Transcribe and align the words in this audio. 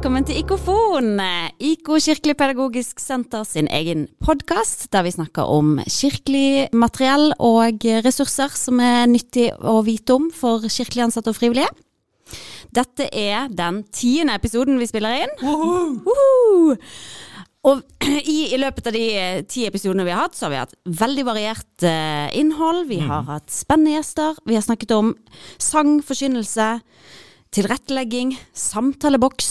Velkommen 0.00 0.24
til 0.24 0.38
Ikofon, 0.40 1.18
IKO 1.60 1.98
Kirkelig 2.00 2.32
Pedagogisk 2.40 3.02
Senter 3.04 3.42
sin 3.44 3.66
egen 3.68 4.06
podkast, 4.24 4.86
der 4.94 5.04
vi 5.04 5.12
snakker 5.12 5.44
om 5.44 5.74
kirkelig 5.84 6.70
materiell 6.72 7.34
og 7.36 7.84
ressurser 8.06 8.56
som 8.56 8.80
er 8.80 9.04
nyttig 9.12 9.50
å 9.60 9.82
vite 9.84 10.16
om 10.16 10.30
for 10.32 10.64
kirkelig 10.64 11.04
ansatte 11.04 11.34
og 11.34 11.36
frivillige. 11.36 11.68
Dette 12.72 13.10
er 13.12 13.52
den 13.52 13.82
tiende 13.92 14.40
episoden 14.40 14.80
vi 14.80 14.88
spiller 14.88 15.20
inn. 15.26 15.36
Woohoo! 15.44 16.78
Og 17.68 17.84
i, 18.08 18.54
i, 18.54 18.56
løpet 18.56 18.88
av 18.88 18.96
de 18.96 19.06
ti 19.52 19.68
episodene 19.68 20.08
vi 20.08 20.16
har 20.16 20.30
hatt, 20.30 20.38
så 20.38 20.48
har 20.48 20.54
vi 20.54 20.62
hatt 20.62 20.78
veldig 21.04 21.28
variert 21.28 21.84
uh, 21.84 22.32
innhold. 22.32 22.86
Vi 22.88 23.04
har 23.04 23.28
hatt 23.28 23.52
spennende 23.52 23.98
gjester. 23.98 24.40
Vi 24.48 24.56
har 24.56 24.64
snakket 24.64 24.96
om 24.96 25.12
sang, 25.60 25.98
forkynnelse 26.00 26.78
tilrettelegging, 27.54 28.34
samtaleboks. 28.56 29.50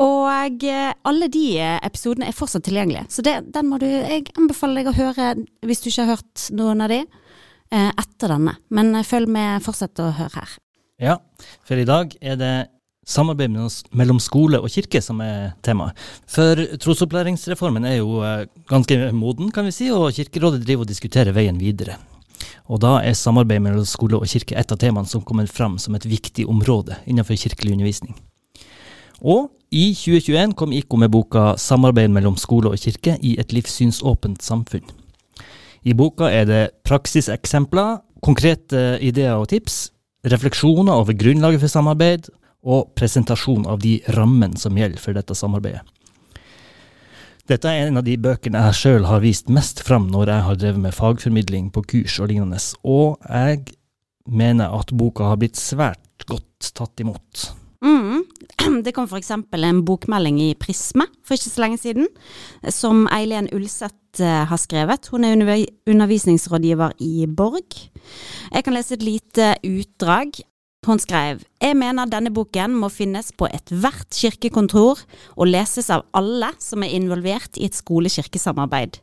Og 0.00 0.64
eh, 0.66 0.90
alle 1.08 1.28
de 1.32 1.44
episodene 1.60 2.30
er 2.30 2.36
fortsatt 2.36 2.64
tilgjengelige. 2.68 3.06
Så 3.12 3.24
det, 3.26 3.36
den 3.54 3.68
må 3.68 3.80
du 3.80 3.86
Jeg 3.86 4.30
anbefaler 4.38 4.80
deg 4.80 4.90
å 4.92 4.96
høre 4.96 5.30
hvis 5.66 5.84
du 5.84 5.90
ikke 5.90 6.06
har 6.06 6.18
hørt 6.18 6.48
noen 6.56 6.84
av 6.84 6.92
de 6.92 7.00
eh, 7.04 7.90
etter 7.90 8.34
denne. 8.34 8.56
Men 8.72 8.92
følg 9.06 9.30
med, 9.30 9.62
fortsett 9.66 10.00
å 10.02 10.12
høre 10.16 10.34
her. 10.40 10.58
Ja, 11.00 11.16
for 11.64 11.80
i 11.80 11.88
dag 11.88 12.12
er 12.20 12.36
det 12.40 12.54
samarbeid 13.10 13.54
mellom 13.96 14.20
skole 14.22 14.60
og 14.60 14.70
kirke 14.72 15.00
som 15.02 15.20
er 15.24 15.54
temaet. 15.66 15.98
For 16.30 16.58
trosopplæringsreformen 16.82 17.88
er 17.88 18.00
jo 18.00 18.20
eh, 18.26 18.46
ganske 18.70 19.10
moden, 19.16 19.50
kan 19.54 19.68
vi 19.68 19.74
si, 19.74 19.90
og 19.94 20.12
Kirkerådet 20.16 20.62
driver 20.64 20.86
og 20.86 20.92
diskuterer 20.92 21.36
veien 21.36 21.58
videre. 21.60 21.98
Og 22.68 22.80
da 22.82 22.98
er 23.04 23.16
samarbeid 23.18 23.62
mellom 23.64 23.86
skole 23.88 24.18
og 24.18 24.28
kirke 24.30 24.56
et 24.58 24.72
av 24.72 24.78
temaene 24.80 25.08
som 25.08 25.22
kommer 25.22 25.46
fram 25.50 25.78
som 25.78 25.94
et 25.94 26.06
viktig 26.08 26.46
område 26.48 26.98
innenfor 27.06 27.38
kirkelig 27.38 27.76
undervisning. 27.76 28.16
Og 29.20 29.50
i 29.70 29.92
2021 29.94 30.56
kom 30.58 30.72
IKO 30.72 30.96
med 30.96 31.10
boka 31.10 31.54
'Samarbeid 31.56 32.10
mellom 32.10 32.36
skole 32.36 32.70
og 32.70 32.78
kirke 32.78 33.18
i 33.22 33.38
et 33.38 33.52
livssynsåpent 33.52 34.42
samfunn'. 34.42 34.90
I 35.84 35.92
boka 35.92 36.24
er 36.24 36.44
det 36.44 36.70
praksiseksempler, 36.84 38.00
konkrete 38.22 38.98
ideer 39.00 39.32
og 39.32 39.48
tips, 39.48 39.90
refleksjoner 40.24 40.92
over 40.92 41.12
grunnlaget 41.12 41.60
for 41.60 41.68
samarbeid, 41.68 42.28
og 42.62 42.92
presentasjon 42.96 43.64
av 43.66 43.80
de 43.80 44.00
rammene 44.16 44.58
som 44.60 44.76
gjelder 44.76 45.00
for 45.00 45.16
dette 45.16 45.34
samarbeidet. 45.34 45.80
Dette 47.50 47.66
er 47.66 47.88
en 47.88 47.98
av 47.98 48.04
de 48.06 48.12
bøkene 48.14 48.60
jeg 48.68 48.78
sjøl 48.78 49.06
har 49.08 49.22
vist 49.24 49.48
mest 49.50 49.80
fram 49.82 50.04
når 50.12 50.30
jeg 50.30 50.46
har 50.46 50.58
drevet 50.60 50.82
med 50.84 50.94
fagformidling 50.94 51.72
på 51.74 51.82
kurs 51.82 52.20
og 52.22 52.28
lignende, 52.30 52.60
og 52.86 53.16
jeg 53.26 53.64
mener 54.30 54.70
at 54.76 54.92
boka 54.94 55.32
har 55.32 55.40
blitt 55.40 55.58
svært 55.58 56.28
godt 56.30 56.70
tatt 56.78 57.02
imot. 57.02 57.48
Mm. 57.82 58.22
Det 58.84 58.92
kom 58.94 59.08
f.eks. 59.10 59.32
en 59.34 59.82
bokmelding 59.88 60.38
i 60.44 60.52
Prisme 60.62 61.08
for 61.26 61.34
ikke 61.34 61.50
så 61.50 61.64
lenge 61.64 61.80
siden, 61.82 62.06
som 62.70 63.08
Eileen 63.10 63.50
Ulseth 63.56 64.22
eh, 64.22 64.44
har 64.46 64.60
skrevet. 64.60 65.10
Hun 65.10 65.26
er 65.26 65.34
undervisningsrådgiver 65.90 66.94
i 67.02 67.26
Borg. 67.26 67.80
Jeg 68.52 68.62
kan 68.62 68.78
lese 68.78 68.94
et 68.94 69.06
lite 69.06 69.54
utdrag. 69.66 70.38
Hun 70.86 70.96
skrev 70.96 71.42
Jeg 71.60 71.76
mener 71.76 72.08
denne 72.08 72.30
boken 72.32 72.72
må 72.80 72.88
finnes 72.88 73.34
på 73.36 73.44
ethvert 73.52 74.16
kirkekontor 74.16 75.02
og 75.36 75.50
leses 75.50 75.90
av 75.92 76.06
alle 76.16 76.54
som 76.56 76.80
er 76.80 76.94
involvert 76.96 77.58
i 77.60 77.66
et 77.68 77.76
skole-kirkesamarbeid. 77.76 78.96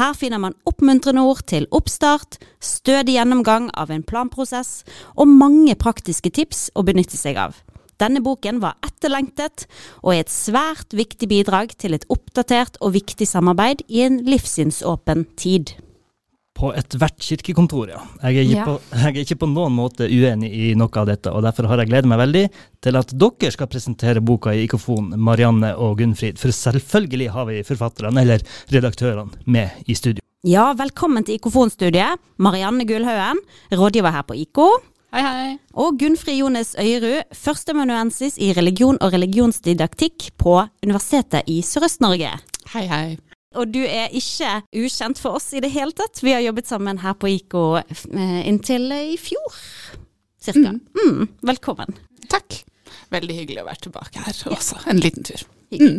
Her 0.00 0.14
finner 0.16 0.40
man 0.40 0.56
oppmuntrende 0.64 1.20
ord 1.20 1.42
til 1.52 1.66
oppstart, 1.76 2.38
stødig 2.56 3.18
gjennomgang 3.18 3.68
av 3.76 3.92
en 3.92 4.00
planprosess 4.00 4.80
og 5.12 5.28
mange 5.28 5.76
praktiske 5.76 6.32
tips 6.40 6.70
å 6.72 6.86
benytte 6.88 7.20
seg 7.20 7.36
av. 7.36 7.60
Denne 8.00 8.24
boken 8.24 8.62
var 8.64 8.80
etterlengtet 8.80 9.66
og 10.00 10.14
er 10.14 10.24
et 10.24 10.32
svært 10.32 10.96
viktig 10.96 11.28
bidrag 11.28 11.76
til 11.76 11.98
et 11.98 12.08
oppdatert 12.08 12.80
og 12.80 12.96
viktig 12.96 13.28
samarbeid 13.28 13.84
i 13.92 14.06
en 14.08 14.22
livssynsåpen 14.24 15.28
tid. 15.36 15.76
På 16.60 16.74
ethvert 16.76 17.16
kirkekontor, 17.24 17.88
ja. 17.88 18.00
Jeg 18.28 18.42
er, 18.42 18.48
ja. 18.52 18.64
På, 18.68 18.76
jeg 19.02 19.14
er, 19.14 19.22
ikke 19.22 19.38
på 19.40 19.48
noen 19.48 19.72
måte 19.72 20.08
uenig 20.10 20.50
i 20.52 20.72
noe 20.76 20.92
av 21.00 21.08
dette, 21.08 21.32
og 21.32 21.44
derfor 21.46 21.70
har 21.70 21.80
jeg 21.80 21.88
gledet 21.88 22.10
meg 22.10 22.20
veldig 22.20 22.42
til 22.84 23.00
at 23.00 23.14
dere 23.16 23.52
skal 23.54 23.70
presentere 23.72 24.20
boka 24.20 24.52
i 24.52 24.66
Ikofon, 24.66 25.14
Marianne 25.16 25.72
og 25.80 25.96
Gunnfrid. 26.02 26.36
For 26.40 26.52
selvfølgelig 26.52 27.30
har 27.32 27.48
vi 27.48 27.62
forfatterne, 27.64 28.20
eller 28.20 28.44
redaktørene, 28.72 29.40
med 29.48 29.88
i 29.88 29.96
studio. 29.96 30.20
Ja, 30.44 30.70
velkommen 30.76 31.24
til 31.24 31.36
Ikofon-studiet. 31.36 32.20
Marianne 32.40 32.84
Gullhaugen, 32.88 33.40
rådgiver 33.72 34.12
her 34.12 34.28
på 34.28 34.36
IKO. 34.44 34.68
Hei, 35.16 35.24
hei. 35.24 35.48
Og 35.80 35.96
Gunnfrid 35.98 36.38
Jones 36.38 36.76
Øyrud, 36.78 37.32
førsteamanuensis 37.34 38.36
i 38.38 38.52
religion 38.56 39.00
og 39.00 39.16
religionsdidaktikk 39.16 40.30
på 40.38 40.60
Universitetet 40.84 41.48
i 41.50 41.60
Sørøst-Norge. 41.66 42.36
Hei, 42.76 42.86
hei. 42.86 43.18
Og 43.58 43.66
du 43.74 43.80
er 43.82 44.12
ikke 44.14 44.60
ukjent 44.78 45.18
for 45.18 45.34
oss 45.40 45.48
i 45.58 45.60
det 45.62 45.72
hele 45.74 45.90
tatt. 45.96 46.20
Vi 46.22 46.30
har 46.30 46.42
jobbet 46.44 46.68
sammen 46.70 47.00
her 47.02 47.16
på 47.18 47.26
IKO 47.32 47.80
eh, 47.80 48.42
inntil 48.46 48.92
i 48.94 49.16
fjor, 49.18 49.56
cirka. 50.38 50.76
Mm. 50.76 50.78
Mm, 50.94 51.24
velkommen. 51.50 51.96
Takk. 52.30 52.60
Veldig 53.10 53.34
hyggelig 53.40 53.64
å 53.64 53.66
være 53.66 53.82
tilbake 53.88 54.22
her 54.22 54.38
også. 54.54 54.78
En 54.92 55.02
liten 55.02 55.26
tur. 55.26 55.42
Mm. 55.74 55.98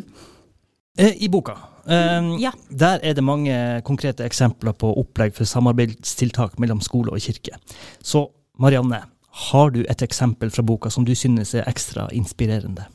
Eh, 0.95 1.11
I 1.23 1.27
boka 1.31 1.55
um, 1.87 2.39
ja. 2.39 2.51
der 2.67 2.99
er 3.03 3.13
det 3.15 3.23
mange 3.23 3.81
konkrete 3.87 4.25
eksempler 4.27 4.73
på 4.75 4.91
opplegg 4.99 5.35
for 5.35 5.45
samarbeidstiltak 5.47 6.59
mellom 6.59 6.81
skole 6.83 7.11
og 7.11 7.19
kirke. 7.23 7.51
Så 7.99 8.31
Marianne, 8.63 9.03
har 9.51 9.67
du 9.75 9.83
et 9.83 10.01
eksempel 10.07 10.51
fra 10.55 10.63
boka 10.63 10.89
som 10.91 11.05
du 11.07 11.15
synes 11.19 11.55
er 11.55 11.67
ekstra 11.67 12.07
inspirerende? 12.15 12.87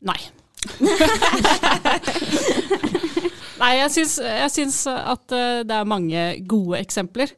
Nei. 0.00 0.20
Nei, 3.62 3.76
jeg 3.78 3.92
syns, 3.94 4.16
jeg 4.26 4.50
syns, 4.50 4.80
at 4.90 5.32
eh, 5.36 5.60
det 5.62 5.76
er 5.76 5.86
mange 5.86 6.22
gode 6.50 6.80
eksempler. 6.82 7.30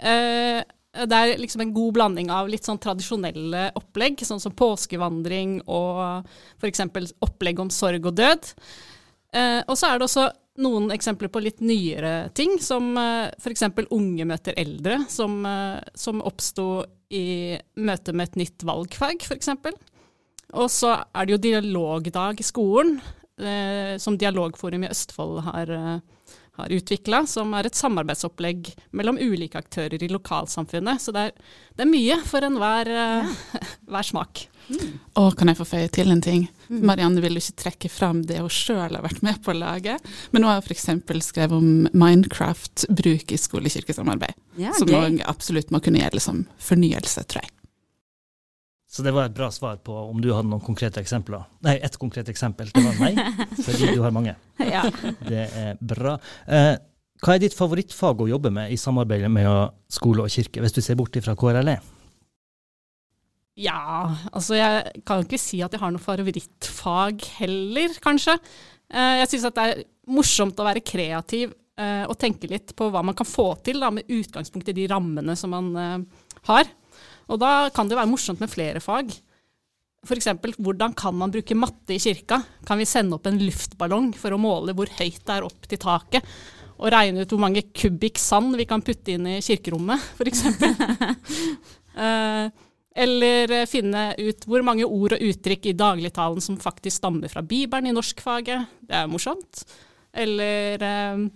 Eh, 0.00 0.62
det 0.96 1.18
er 1.18 1.36
liksom 1.36 1.66
en 1.66 1.74
god 1.76 1.92
blanding 1.98 2.30
av 2.32 2.48
litt 2.48 2.64
sånn 2.64 2.80
tradisjonelle 2.80 3.66
opplegg, 3.76 4.22
sånn 4.24 4.40
som 4.40 4.54
påskevandring 4.56 5.58
og 5.68 6.24
f.eks. 6.56 6.80
opplegg 7.26 7.60
om 7.60 7.68
sorg 7.68 8.08
og 8.08 8.16
død. 8.16 8.48
Eh, 9.36 9.60
og 9.66 9.76
så 9.76 9.90
er 9.90 10.00
det 10.00 10.08
også 10.08 10.26
noen 10.64 10.88
eksempler 10.94 11.28
på 11.28 11.42
litt 11.44 11.60
nyere 11.60 12.30
ting, 12.32 12.56
som 12.64 12.94
f.eks. 12.96 13.66
unge 13.92 14.24
møter 14.24 14.56
eldre, 14.56 15.02
som, 15.12 15.42
som 15.92 16.24
oppsto 16.24 16.86
i 17.12 17.52
møte 17.76 18.16
med 18.16 18.30
et 18.30 18.40
nytt 18.46 18.64
valgfag, 18.64 19.20
f.eks. 19.20 19.52
Og 20.56 20.72
så 20.72 20.96
er 20.96 21.26
det 21.26 21.36
jo 21.36 21.42
dialogdag 21.50 22.40
i 22.40 22.46
skolen, 22.46 22.96
eh, 23.02 23.25
som 24.00 24.16
Dialogforum 24.18 24.84
i 24.84 24.88
Østfold 24.88 25.40
har, 25.44 25.70
eh, 25.70 25.98
har 26.56 26.68
utvikla, 26.72 27.26
som 27.26 27.52
er 27.54 27.66
et 27.66 27.76
samarbeidsopplegg 27.76 28.72
mellom 28.96 29.18
ulike 29.20 29.58
aktører 29.60 30.02
i 30.02 30.08
lokalsamfunnet. 30.08 31.00
Så 31.00 31.12
det 31.12 31.28
er, 31.28 31.32
det 31.76 31.84
er 31.84 31.90
mye 31.90 32.20
for 32.24 32.46
enhver 32.46 32.88
eh, 32.88 33.34
ja. 33.92 34.02
smak. 34.02 34.46
Mm. 34.66 34.94
Og 35.20 35.36
kan 35.38 35.50
jeg 35.52 35.58
få 35.60 35.66
føye 35.68 35.90
til 35.94 36.10
en 36.10 36.22
ting? 36.24 36.46
Mm. 36.66 36.80
Marianne 36.88 37.22
vil 37.22 37.36
jo 37.38 37.44
ikke 37.44 37.60
trekke 37.62 37.90
fram 37.92 38.24
det 38.26 38.40
hun 38.40 38.50
sjøl 38.50 38.96
har 38.96 39.04
vært 39.04 39.22
med 39.22 39.38
på 39.44 39.52
å 39.52 39.58
lage, 39.58 39.98
men 40.32 40.42
hun 40.42 40.50
har 40.50 40.64
f.eks. 40.64 40.88
skrevet 41.28 41.54
om 41.54 41.86
Minecraft-bruk 41.92 43.36
i 43.36 43.38
skole-kirkesamarbeid. 43.38 44.34
Ja, 44.58 44.72
som 44.74 44.90
òg 44.96 45.20
absolutt 45.28 45.70
må 45.70 45.82
kunne 45.84 46.00
gjøre 46.02 46.24
som 46.24 46.46
fornyelse, 46.58 47.28
tror 47.28 47.44
jeg. 47.44 47.52
Så 48.96 49.04
det 49.04 49.12
var 49.12 49.26
et 49.28 49.34
bra 49.36 49.50
svar 49.52 49.76
på 49.84 49.92
om 49.92 50.20
du 50.24 50.30
hadde 50.32 50.48
noen 50.48 50.62
konkrete 50.64 51.02
eksempler. 51.02 51.42
Nei, 51.66 51.74
ett 51.84 51.98
konkret 52.00 52.30
eksempel. 52.32 52.70
Det 52.72 52.80
var 52.80 52.96
nei, 53.02 53.10
fordi 53.66 53.90
du 53.92 54.00
har 54.00 54.14
mange. 54.16 54.32
Ja. 54.56 54.86
Det 55.20 55.42
er 55.44 55.74
bra. 55.84 56.14
Eh, 56.48 56.70
hva 57.20 57.34
er 57.34 57.42
ditt 57.42 57.56
favorittfag 57.56 58.22
å 58.24 58.28
jobbe 58.30 58.52
med 58.56 58.72
i 58.72 58.78
samarbeidet 58.80 59.28
med 59.32 59.50
skole 59.92 60.24
og 60.24 60.32
kirke, 60.32 60.62
hvis 60.64 60.72
du 60.78 60.80
ser 60.80 60.96
bort 60.96 61.18
fra 61.20 61.36
KRLE? 61.36 61.76
Ja, 63.60 64.16
altså 64.32 64.56
jeg 64.56 65.04
kan 65.08 65.20
jo 65.20 65.28
ikke 65.28 65.40
si 65.40 65.60
at 65.64 65.76
jeg 65.76 65.80
har 65.80 65.92
noe 65.92 66.00
favorittfag 66.00 67.28
heller, 67.42 68.00
kanskje. 68.04 68.38
Eh, 68.88 69.20
jeg 69.20 69.30
syns 69.34 69.46
at 69.50 69.60
det 69.60 69.68
er 69.68 69.84
morsomt 70.16 70.60
å 70.60 70.66
være 70.70 70.84
kreativ 70.84 71.52
eh, 71.52 72.04
og 72.08 72.16
tenke 72.20 72.48
litt 72.48 72.72
på 72.76 72.88
hva 72.92 73.04
man 73.04 73.16
kan 73.16 73.28
få 73.28 73.50
til 73.64 73.84
da, 73.84 73.92
med 73.92 74.08
utgangspunkt 74.08 74.72
i 74.72 74.76
de 74.80 74.88
rammene 74.92 75.36
som 75.36 75.52
man 75.52 75.72
eh, 75.84 76.26
har. 76.48 76.68
Og 77.26 77.40
da 77.42 77.68
kan 77.74 77.88
det 77.90 77.98
være 77.98 78.10
morsomt 78.10 78.42
med 78.42 78.52
flere 78.52 78.82
fag. 78.82 79.10
F.eks. 80.06 80.28
hvordan 80.62 80.94
kan 80.94 81.16
man 81.18 81.32
bruke 81.34 81.56
matte 81.58 81.96
i 81.96 82.02
kirka? 82.02 82.38
Kan 82.66 82.78
vi 82.78 82.86
sende 82.86 83.16
opp 83.16 83.26
en 83.26 83.40
luftballong 83.42 84.12
for 84.18 84.34
å 84.34 84.40
måle 84.40 84.74
hvor 84.76 84.90
høyt 85.00 85.24
det 85.24 85.34
er 85.34 85.46
opp 85.46 85.66
til 85.66 85.80
taket? 85.82 86.36
Og 86.76 86.92
regne 86.92 87.24
ut 87.24 87.32
hvor 87.32 87.42
mange 87.42 87.64
kubikk 87.74 88.20
sand 88.20 88.54
vi 88.58 88.68
kan 88.68 88.84
putte 88.84 89.16
inn 89.16 89.26
i 89.30 89.40
kirkerommet, 89.42 90.02
f.eks. 90.20 90.44
uh, 91.96 92.46
eller 93.06 93.56
finne 93.68 94.04
ut 94.20 94.46
hvor 94.48 94.62
mange 94.64 94.86
ord 94.86 95.16
og 95.16 95.24
uttrykk 95.26 95.70
i 95.72 95.76
dagligtalen 95.76 96.44
som 96.44 96.60
faktisk 96.60 97.00
stammer 97.00 97.32
fra 97.32 97.42
Bibelen 97.44 97.90
i 97.90 97.96
norskfaget. 97.96 98.70
Det 98.86 99.00
er 99.00 99.10
morsomt. 99.10 99.64
Eller 100.16 100.84
uh, 100.84 101.26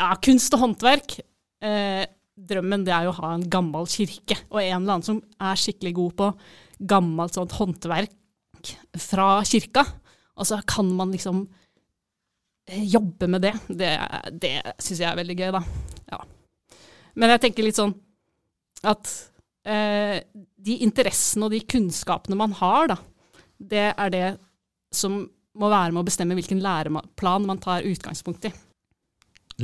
ja, 0.00 0.10
kunst 0.24 0.56
og 0.56 0.64
håndverk. 0.64 1.20
Uh, 1.62 2.04
drømmen 2.36 2.84
det 2.86 2.92
er 2.94 3.06
jo 3.06 3.14
å 3.14 3.18
ha 3.22 3.32
en 3.34 3.46
gammel 3.50 3.88
kirke, 3.90 4.38
og 4.50 4.60
en 4.60 4.82
eller 4.82 4.96
annen 4.96 5.06
som 5.06 5.20
er 5.40 5.60
skikkelig 5.60 5.94
god 5.96 6.16
på 6.20 6.30
gammelt 6.92 7.36
sånt 7.36 7.54
håndverk, 7.56 8.14
fra 8.98 9.28
kirka, 9.46 9.84
og 10.36 10.48
så 10.48 10.58
kan 10.68 10.88
man 10.98 11.12
liksom 11.14 11.44
eh, 12.68 12.82
jobbe 12.84 13.28
med 13.30 13.44
det. 13.46 13.52
Det, 13.68 13.92
det 14.32 14.54
syns 14.82 15.00
jeg 15.00 15.08
er 15.08 15.20
veldig 15.20 15.36
gøy, 15.38 15.52
da. 15.54 15.62
Ja. 16.12 16.20
Men 17.16 17.32
jeg 17.32 17.44
tenker 17.46 17.64
litt 17.66 17.78
sånn 17.78 17.94
at 18.86 19.12
eh, 19.64 20.18
de 20.66 20.80
interessene 20.84 21.46
og 21.46 21.54
de 21.54 21.62
kunnskapene 21.68 22.38
man 22.38 22.56
har, 22.58 22.92
da, 22.92 22.98
det 23.56 23.86
er 23.94 24.12
det 24.12 24.26
som 24.92 25.22
må 25.56 25.70
være 25.72 25.94
med 25.94 26.02
å 26.02 26.08
bestemme 26.08 26.36
hvilken 26.36 26.60
læreplan 26.64 27.46
man 27.48 27.62
tar 27.62 27.86
utgangspunkt 27.88 28.50
i. 28.50 28.52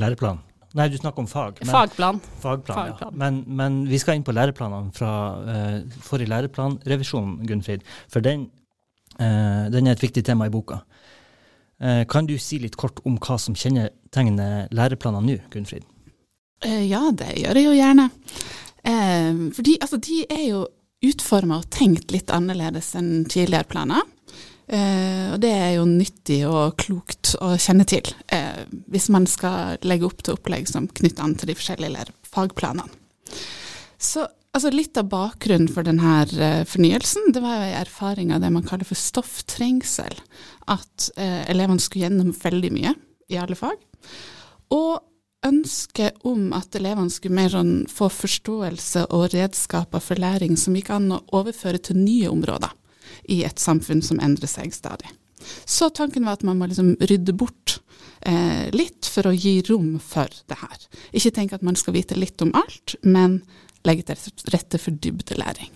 Læreplan? 0.00 0.40
Nei, 0.78 0.88
du 0.88 0.96
snakker 0.96 1.20
om 1.20 1.28
fag. 1.28 1.60
Men, 1.60 1.68
fagplan. 1.68 2.20
Fagplan, 2.40 2.76
fagplan. 2.76 3.12
Ja. 3.12 3.18
Men, 3.24 3.42
men, 3.46 3.82
vi 3.90 3.98
skal 4.00 4.16
inn 4.16 4.24
på 4.24 4.32
læreplanene 4.32 4.92
fra 4.96 5.12
uh, 5.44 5.98
forrige 6.04 6.32
læreplanrevisjon, 6.32 7.34
Gunnfrid. 7.48 7.84
For 8.12 8.24
den, 8.24 8.46
uh, 9.18 9.68
den, 9.72 9.86
er 9.86 9.96
et 9.96 10.04
viktig 10.04 10.24
tema 10.24 10.48
i 10.48 10.54
boka. 10.54 10.80
Uh, 11.82 12.02
kan 12.08 12.28
du 12.28 12.38
si 12.40 12.60
litt 12.62 12.78
kort 12.80 13.02
om 13.08 13.18
hva 13.20 13.36
som 13.42 13.56
kjennetegner 13.58 14.72
læreplanene 14.72 15.28
nå, 15.28 15.40
Gunnfrid? 15.52 15.88
ja, 16.62 17.00
det 17.10 17.32
gjør 17.40 17.58
jeg 17.58 17.64
jo 17.66 17.70
gjerne. 17.74 18.04
fordi 19.56 19.72
altså, 19.82 19.96
de 19.98 20.20
er 20.30 20.44
jo 20.46 20.60
utforma 21.02 21.56
og 21.58 21.66
tenkt 21.74 22.12
litt 22.14 22.30
annerledes 22.30 22.92
enn 22.94 23.24
tidligere 23.26 23.66
planer. 23.66 24.04
Eh, 24.72 25.32
og 25.34 25.40
det 25.42 25.50
er 25.52 25.72
jo 25.76 25.84
nyttig 25.88 26.38
og 26.48 26.78
klokt 26.80 27.34
å 27.44 27.52
kjenne 27.60 27.84
til 27.88 28.06
eh, 28.32 28.64
hvis 28.88 29.10
man 29.12 29.26
skal 29.28 29.76
legge 29.84 30.08
opp 30.08 30.22
til 30.24 30.38
opplegg 30.38 30.70
som 30.70 30.88
knytter 30.88 31.26
an 31.26 31.34
til 31.36 31.50
de 31.50 31.56
forskjellige 31.58 32.06
fagplanene. 32.32 32.88
Så 34.00 34.24
altså 34.24 34.72
litt 34.72 34.96
av 34.96 35.10
bakgrunnen 35.12 35.68
for 35.72 35.84
denne 35.84 36.16
eh, 36.32 36.64
fornyelsen, 36.68 37.34
det 37.36 37.44
var 37.44 37.58
jo 37.58 37.68
en 37.68 37.78
erfaring 37.82 38.32
av 38.32 38.40
det 38.44 38.52
man 38.54 38.64
kaller 38.66 38.88
for 38.88 38.98
stofftrengsel. 38.98 40.16
At 40.72 41.12
eh, 41.20 41.42
elevene 41.52 41.82
skulle 41.82 42.08
gjennom 42.08 42.32
veldig 42.32 42.72
mye 42.72 42.96
i 43.32 43.40
alle 43.40 43.58
fag. 43.58 43.76
Og 44.72 45.02
ønske 45.44 46.12
om 46.28 46.52
at 46.56 46.76
elevene 46.78 47.12
skulle 47.12 47.36
mer 47.36 47.52
sånn 47.52 47.74
få 47.90 48.08
forståelse 48.12 49.08
og 49.12 49.32
redskaper 49.34 50.00
for 50.00 50.20
læring 50.22 50.56
som 50.56 50.76
gikk 50.78 50.92
an 50.94 51.10
å 51.16 51.24
overføre 51.34 51.82
til 51.82 51.98
nye 51.98 52.30
områder 52.32 52.72
i 53.30 53.42
et 53.46 53.58
samfunn 53.58 54.02
som 54.02 54.20
endrer 54.22 54.50
seg 54.50 54.74
stadig. 54.74 55.10
Så 55.64 55.90
tanken 55.90 56.24
var 56.26 56.38
at 56.38 56.46
man 56.46 56.58
må 56.60 56.68
liksom 56.70 56.94
rydde 57.00 57.34
bort 57.34 57.80
eh, 58.20 58.70
litt 58.74 59.08
for 59.10 59.28
å 59.28 59.34
gi 59.34 59.60
rom 59.68 59.96
for 60.02 60.30
det 60.50 60.58
her. 60.60 60.88
Ikke 61.12 61.34
tenk 61.34 61.54
at 61.56 61.64
man 61.66 61.78
skal 61.78 61.96
vite 61.96 62.18
litt 62.18 62.42
om 62.44 62.54
alt, 62.58 62.96
men 63.02 63.40
legge 63.86 64.06
til 64.12 64.52
rette 64.54 64.78
for 64.78 64.94
dybdelæring. 65.02 65.72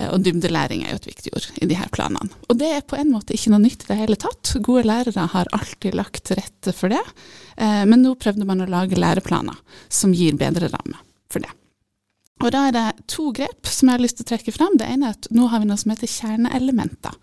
Eh, 0.00 0.10
og 0.10 0.24
dybdelæring 0.26 0.84
er 0.84 0.94
jo 0.94 1.02
et 1.02 1.10
viktig 1.12 1.34
ord 1.36 1.48
i 1.62 1.68
de 1.70 1.78
her 1.78 1.92
planene. 1.94 2.32
Og 2.48 2.58
det 2.60 2.72
er 2.74 2.86
på 2.86 2.98
en 2.98 3.12
måte 3.12 3.36
ikke 3.36 3.54
noe 3.54 3.62
nytt 3.64 3.86
i 3.86 3.92
det 3.92 4.00
hele 4.02 4.18
tatt. 4.20 4.54
Gode 4.58 4.86
lærere 4.88 5.28
har 5.34 5.54
alltid 5.56 5.96
lagt 5.98 6.24
til 6.28 6.40
rette 6.40 6.74
for 6.76 6.92
det, 6.92 7.02
eh, 7.56 7.84
men 7.86 8.02
nå 8.04 8.16
prøvde 8.20 8.48
man 8.48 8.64
å 8.64 8.70
lage 8.70 8.98
læreplaner 8.98 9.58
som 9.88 10.14
gir 10.16 10.38
bedre 10.40 10.72
ramme 10.72 10.98
for 11.30 11.42
det. 11.44 11.54
Og 12.40 12.48
da 12.54 12.62
er 12.68 12.72
det 12.72 12.86
to 13.12 13.30
grep 13.36 13.68
som 13.68 13.90
jeg 13.90 13.98
har 13.98 14.02
lyst 14.02 14.16
til 14.18 14.24
å 14.24 14.30
trekke 14.30 14.52
fram. 14.54 14.78
Det 14.80 14.88
ene 14.88 15.10
er 15.10 15.16
at 15.18 15.28
nå 15.34 15.48
har 15.52 15.60
vi 15.60 15.68
noe 15.68 15.80
som 15.80 15.92
heter 15.92 16.08
kjerneelementer 16.08 17.16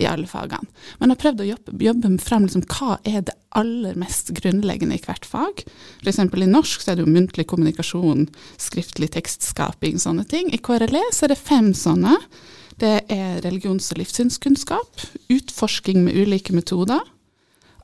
i 0.00 0.06
alle 0.06 0.30
fagene. 0.30 0.70
Man 1.02 1.10
har 1.10 1.18
prøvd 1.20 1.42
å 1.42 1.48
jobbe, 1.48 1.74
jobbe 1.82 2.12
fram 2.22 2.46
liksom, 2.46 2.64
hva 2.70 3.00
er 3.08 3.24
det 3.26 3.34
aller 3.58 3.98
mest 3.98 4.30
grunnleggende 4.38 4.94
i 4.94 5.02
hvert 5.02 5.26
fag. 5.26 5.64
F.eks. 6.04 6.22
i 6.22 6.48
norsk 6.50 6.84
så 6.84 6.92
er 6.92 7.00
det 7.00 7.06
jo 7.06 7.16
muntlig 7.16 7.48
kommunikasjon, 7.50 8.28
skriftlig 8.62 9.10
tekstskaping, 9.16 9.98
sånne 9.98 10.26
ting. 10.30 10.52
I 10.54 10.62
KRLE 10.62 11.02
så 11.16 11.26
er 11.26 11.34
det 11.34 11.42
fem 11.42 11.72
sånne. 11.74 12.16
Det 12.80 12.96
er 13.12 13.42
religions- 13.44 13.90
og 13.92 14.00
livssynskunnskap, 14.00 15.06
utforsking 15.34 16.04
med 16.06 16.16
ulike 16.16 16.54
metoder, 16.56 17.02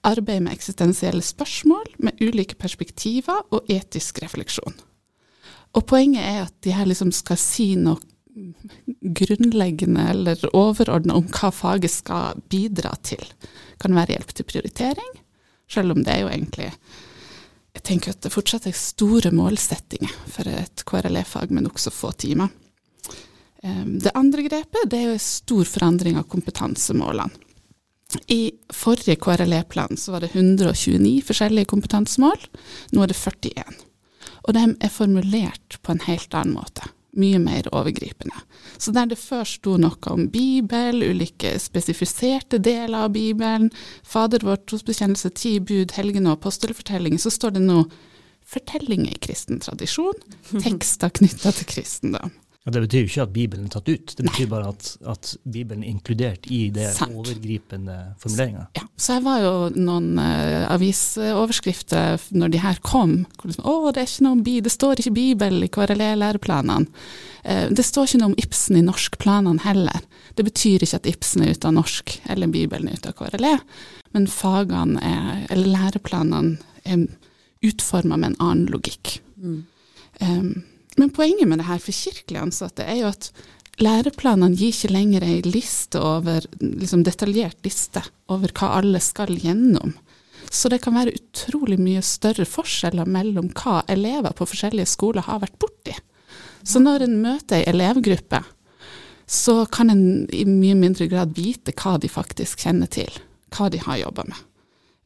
arbeid 0.06 0.46
med 0.46 0.54
eksistensielle 0.54 1.24
spørsmål 1.24 1.96
med 1.98 2.22
ulike 2.22 2.54
perspektiver 2.54 3.42
og 3.50 3.66
etisk 3.74 4.22
refleksjon. 4.22 4.78
Og 5.74 5.86
poenget 5.86 6.22
er 6.22 6.44
at 6.44 6.54
de 6.64 6.74
her 6.76 6.86
liksom 6.86 7.10
skal 7.12 7.40
si 7.40 7.74
noe 7.80 7.98
grunnleggende 9.00 10.02
eller 10.12 10.42
overordna 10.52 11.16
om 11.16 11.26
hva 11.32 11.50
faget 11.54 11.92
skal 11.92 12.40
bidra 12.52 12.92
til. 13.02 13.22
Kan 13.80 13.96
være 13.96 14.16
hjelp 14.16 14.34
til 14.36 14.48
prioritering, 14.48 15.12
selv 15.68 15.96
om 15.96 16.02
det 16.04 16.12
er 16.14 16.24
jo 16.24 16.32
egentlig 16.32 16.70
Jeg 17.76 17.82
tenker 17.84 18.14
at 18.14 18.22
det 18.24 18.32
fortsatt 18.32 18.66
er 18.66 18.72
store 18.72 19.30
målsettinger 19.36 20.12
for 20.32 20.48
et 20.48 20.84
KRLE-fag 20.88 21.50
med 21.52 21.66
nokså 21.66 21.90
få 21.92 22.12
timer. 22.16 22.48
Det 23.60 24.14
andre 24.16 24.46
grepet 24.46 24.88
det 24.88 24.96
er 24.96 25.10
jo 25.10 25.16
en 25.18 25.20
stor 25.20 25.68
forandring 25.68 26.16
av 26.16 26.24
kompetansemålene. 26.32 27.28
I 28.32 28.52
forrige 28.72 29.18
KRLE-plan 29.20 29.98
så 30.00 30.14
var 30.14 30.24
det 30.24 30.32
129 30.32 31.20
forskjellige 31.26 31.68
kompetansemål, 31.68 32.38
nå 32.94 33.02
er 33.02 33.12
det 33.12 33.18
41. 33.18 33.76
Og 34.46 34.54
de 34.54 34.68
er 34.80 34.92
formulert 34.92 35.78
på 35.82 35.94
en 35.94 36.04
helt 36.06 36.34
annen 36.34 36.54
måte. 36.56 36.86
Mye 37.16 37.38
mer 37.40 37.66
overgripende. 37.72 38.36
Så 38.78 38.92
der 38.92 39.08
det 39.08 39.18
før 39.18 39.46
sto 39.48 39.76
noe 39.80 40.12
om 40.12 40.26
Bibel, 40.30 41.00
ulike 41.02 41.54
spesifiserte 41.62 42.60
deler 42.60 43.06
av 43.06 43.14
Bibelen, 43.14 43.70
Fader 44.04 44.44
vår, 44.44 44.60
trosbekjennelse, 44.68 45.32
ti 45.34 45.56
bud, 45.58 45.96
helgen 45.96 46.28
og 46.28 46.36
apostelfortellinger, 46.36 47.22
så 47.22 47.32
står 47.32 47.56
det 47.56 47.64
nå 47.64 47.86
fortellinger 48.46 49.16
i 49.16 49.22
kristen 49.22 49.62
tradisjon, 49.64 50.20
tekster 50.66 51.14
knytta 51.16 51.54
til 51.56 51.72
kristendom. 51.72 52.36
Og 52.66 52.72
Det 52.74 52.80
betyr 52.82 53.04
jo 53.04 53.06
ikke 53.06 53.22
at 53.22 53.32
Bibelen 53.34 53.66
er 53.68 53.72
tatt 53.76 53.88
ut, 53.88 54.12
det 54.18 54.24
betyr 54.26 54.48
bare 54.50 54.72
at, 54.72 54.88
at 55.06 55.28
Bibelen 55.46 55.84
er 55.84 55.92
inkludert 55.92 56.48
i 56.50 56.64
det 56.74 56.88
Sant. 56.96 57.14
overgripende 57.14 57.94
formuleringa. 58.18 58.64
Ja, 58.74 58.82
så 58.98 59.16
jeg 59.16 59.24
var 59.28 59.38
jo 59.44 59.52
noen 59.76 60.18
uh, 60.18 60.66
avisoverskrifter 60.74 62.26
når 62.34 62.56
de 62.56 62.64
her 62.64 62.82
kom. 62.82 63.20
Liksom, 63.44 63.62
å, 63.70 63.92
det 63.94 64.02
er 64.02 64.30
om 64.32 64.42
det 64.42 64.74
står 64.74 64.98
ikke 64.98 65.14
Bibel 65.14 65.62
i 65.62 65.70
KRLE-læreplanene. 65.70 66.90
Uh, 67.46 67.68
det 67.70 67.86
står 67.86 68.10
ikke 68.10 68.22
noe 68.24 68.32
om 68.32 68.38
Ibsen 68.42 68.82
i 68.82 68.84
norskplanene 68.90 69.62
heller. 69.62 70.02
Det 70.34 70.50
betyr 70.50 70.82
ikke 70.82 71.04
at 71.04 71.10
Ibsen 71.14 71.46
er 71.46 71.54
ute 71.54 71.70
av 71.70 71.78
norsk, 71.78 72.18
eller 72.34 72.50
Bibelen 72.50 72.90
er 72.90 72.98
ute 72.98 73.14
av 73.14 73.20
KRLE, 73.20 73.60
men 74.16 74.26
fagene 74.26 74.98
er, 75.06 75.44
eller 75.54 75.70
læreplanene 75.70 76.58
er 76.82 77.06
utforma 77.66 78.18
med 78.18 78.34
en 78.34 78.40
annen 78.42 78.72
logikk. 78.74 79.20
Mm. 79.38 79.60
Um, 80.18 80.50
men 80.96 81.12
poenget 81.12 81.48
med 81.48 81.60
det 81.60 81.68
her 81.68 81.82
for 81.82 81.96
kirkelig 81.96 82.40
ansatte 82.40 82.84
er 82.86 83.02
jo 83.02 83.10
at 83.10 83.30
læreplanene 83.82 84.56
gir 84.56 84.72
ikke 84.72 84.92
lenger 84.94 85.24
ei 85.26 85.40
liste 85.44 86.00
over, 86.00 86.46
liksom 86.60 87.04
detaljert 87.04 87.58
liste 87.66 88.02
over 88.32 88.52
hva 88.56 88.72
alle 88.78 89.02
skal 89.04 89.34
gjennom. 89.36 89.94
Så 90.50 90.70
det 90.72 90.80
kan 90.84 90.94
være 90.96 91.16
utrolig 91.18 91.78
mye 91.82 92.02
større 92.06 92.46
forskjeller 92.48 93.08
mellom 93.10 93.50
hva 93.58 93.82
elever 93.92 94.34
på 94.36 94.46
forskjellige 94.48 94.88
skoler 94.94 95.26
har 95.26 95.42
vært 95.42 95.58
borti. 95.60 95.96
Så 96.66 96.80
når 96.82 97.04
en 97.06 97.18
møter 97.22 97.60
ei 97.60 97.68
elevgruppe, 97.70 98.40
så 99.26 99.64
kan 99.70 99.90
en 99.90 100.04
i 100.34 100.44
mye 100.46 100.76
mindre 100.78 101.08
grad 101.10 101.34
vite 101.36 101.74
hva 101.74 101.96
de 101.98 102.10
faktisk 102.10 102.62
kjenner 102.62 102.90
til, 102.90 103.10
hva 103.54 103.68
de 103.70 103.82
har 103.82 103.98
jobba 104.04 104.24
med. 104.30 104.44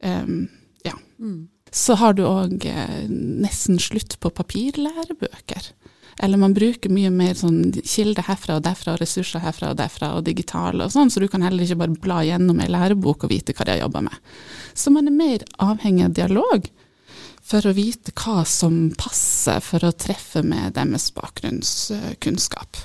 Um, 0.05 0.37
ja. 0.85 0.93
Mm. 1.17 1.49
Så 1.71 1.95
har 1.97 2.17
du 2.17 2.25
òg 2.27 2.65
eh, 2.67 3.05
nesten 3.09 3.79
slutt 3.79 4.17
på 4.19 4.29
papirlærebøker. 4.35 5.71
Eller 6.21 6.37
man 6.37 6.53
bruker 6.53 6.91
mye 6.93 7.09
mer 7.09 7.33
sånn 7.33 7.71
kilde 7.81 8.21
herfra 8.27 8.59
og 8.59 8.65
derfra, 8.67 8.93
ressurser 9.01 9.41
herfra 9.41 9.71
og 9.71 9.79
derfra, 9.79 10.11
og 10.19 10.27
digitale 10.27 10.85
og 10.85 10.93
sånn, 10.93 11.09
så 11.09 11.23
du 11.23 11.25
kan 11.31 11.41
heller 11.41 11.65
ikke 11.65 11.79
bare 11.79 11.97
bla 12.03 12.19
gjennom 12.27 12.61
ei 12.61 12.69
lærebok 12.69 13.25
og 13.25 13.31
vite 13.33 13.55
hva 13.57 13.65
de 13.65 13.73
har 13.73 13.81
jobba 13.81 14.03
med. 14.05 14.19
Så 14.77 14.93
man 14.93 15.09
er 15.09 15.17
mer 15.17 15.45
avhengig 15.65 16.05
av 16.05 16.13
dialog 16.19 16.69
for 17.41 17.65
å 17.65 17.73
vite 17.73 18.13
hva 18.13 18.43
som 18.45 18.91
passer 18.93 19.63
for 19.65 19.81
å 19.81 19.95
treffe 19.97 20.43
med 20.45 20.77
deres 20.77 21.09
bakgrunnskunnskap. 21.17 22.83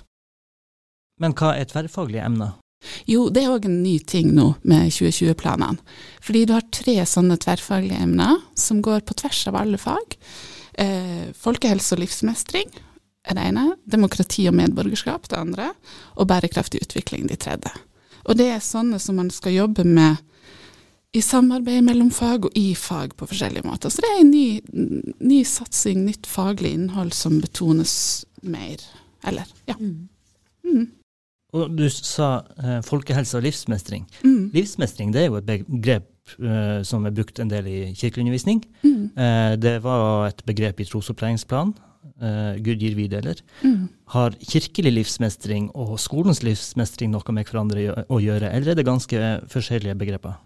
Men 1.20 1.36
hva 1.36 1.52
er 1.60 1.68
tverrfaglige 1.68 2.24
emner? 2.24 2.56
Jo, 3.08 3.28
det 3.32 3.44
er 3.44 3.52
òg 3.52 3.68
en 3.68 3.82
ny 3.82 3.98
ting 4.00 4.32
nå 4.36 4.50
med 4.64 4.88
2020-planene. 4.96 5.80
Fordi 6.24 6.44
du 6.48 6.56
har 6.56 6.64
tre 6.72 6.96
sånne 7.08 7.36
tverrfaglige 7.42 8.00
emner 8.08 8.40
som 8.56 8.80
går 8.84 9.04
på 9.04 9.16
tvers 9.20 9.44
av 9.52 9.60
alle 9.60 9.80
fag. 9.80 10.16
Eh, 10.80 11.32
folkehelse 11.36 11.96
og 11.96 12.04
livsmestring 12.04 12.72
er 13.26 13.36
det 13.36 13.48
ene. 13.50 13.66
Demokrati 13.90 14.46
og 14.50 14.56
medborgerskap 14.56 15.28
det 15.30 15.38
andre. 15.40 15.72
Og 16.16 16.28
bærekraftig 16.30 16.84
utvikling 16.86 17.28
det 17.30 17.42
tredje. 17.44 17.72
Og 18.26 18.38
det 18.38 18.48
er 18.54 18.64
sånne 18.64 18.98
som 19.02 19.18
man 19.20 19.30
skal 19.34 19.54
jobbe 19.54 19.84
med 19.86 20.22
i 21.16 21.22
samarbeid 21.24 21.84
mellom 21.86 22.10
fag 22.12 22.48
og 22.48 22.58
i 22.58 22.74
fag 22.76 23.14
på 23.16 23.28
forskjellige 23.30 23.64
måter. 23.66 23.92
Så 23.92 24.02
det 24.04 24.10
er 24.10 24.20
en 24.20 24.32
ny, 24.32 24.48
ny 25.24 25.40
satsing, 25.48 26.04
nytt 26.04 26.28
faglig 26.28 26.74
innhold 26.76 27.14
som 27.16 27.38
betones 27.40 28.26
mer. 28.42 28.82
Eller, 29.26 29.48
ja. 29.70 29.78
Mm. 29.80 30.08
Mm. 30.66 30.84
Og 31.56 31.72
du 31.72 31.86
sa 31.88 32.42
eh, 32.60 32.82
folkehelse 32.84 33.38
og 33.38 33.46
livsmestring. 33.46 34.04
Mm. 34.26 34.50
Livsmestring 34.54 35.14
det 35.14 35.22
er 35.22 35.30
jo 35.30 35.38
et 35.40 35.48
begrep 35.48 36.36
eh, 36.42 36.82
som 36.84 37.06
er 37.06 37.14
brukt 37.16 37.40
en 37.40 37.50
del 37.50 37.70
i 37.70 37.78
kirkeundervisning. 37.96 38.60
Mm. 38.82 39.04
Eh, 39.16 39.52
det 39.62 39.78
var 39.86 40.26
et 40.28 40.42
begrep 40.48 40.82
i 40.82 40.88
trosopplæringsplanen 40.90 41.72
Gud 42.62 42.82
gir 42.82 42.94
vi. 42.96 43.06
Mm. 43.62 43.88
Har 44.14 44.36
kirkelig 44.40 44.92
livsmestring 44.92 45.70
og 45.74 45.96
skolens 46.00 46.42
livsmestring 46.46 47.10
noe 47.12 47.34
med 47.34 47.48
hverandre 47.48 48.06
å 48.08 48.20
gjøre, 48.22 48.50
eller 48.50 48.72
er 48.72 48.78
det 48.78 48.86
ganske 48.86 49.22
forskjellige 49.52 49.98
begreper? 49.98 50.38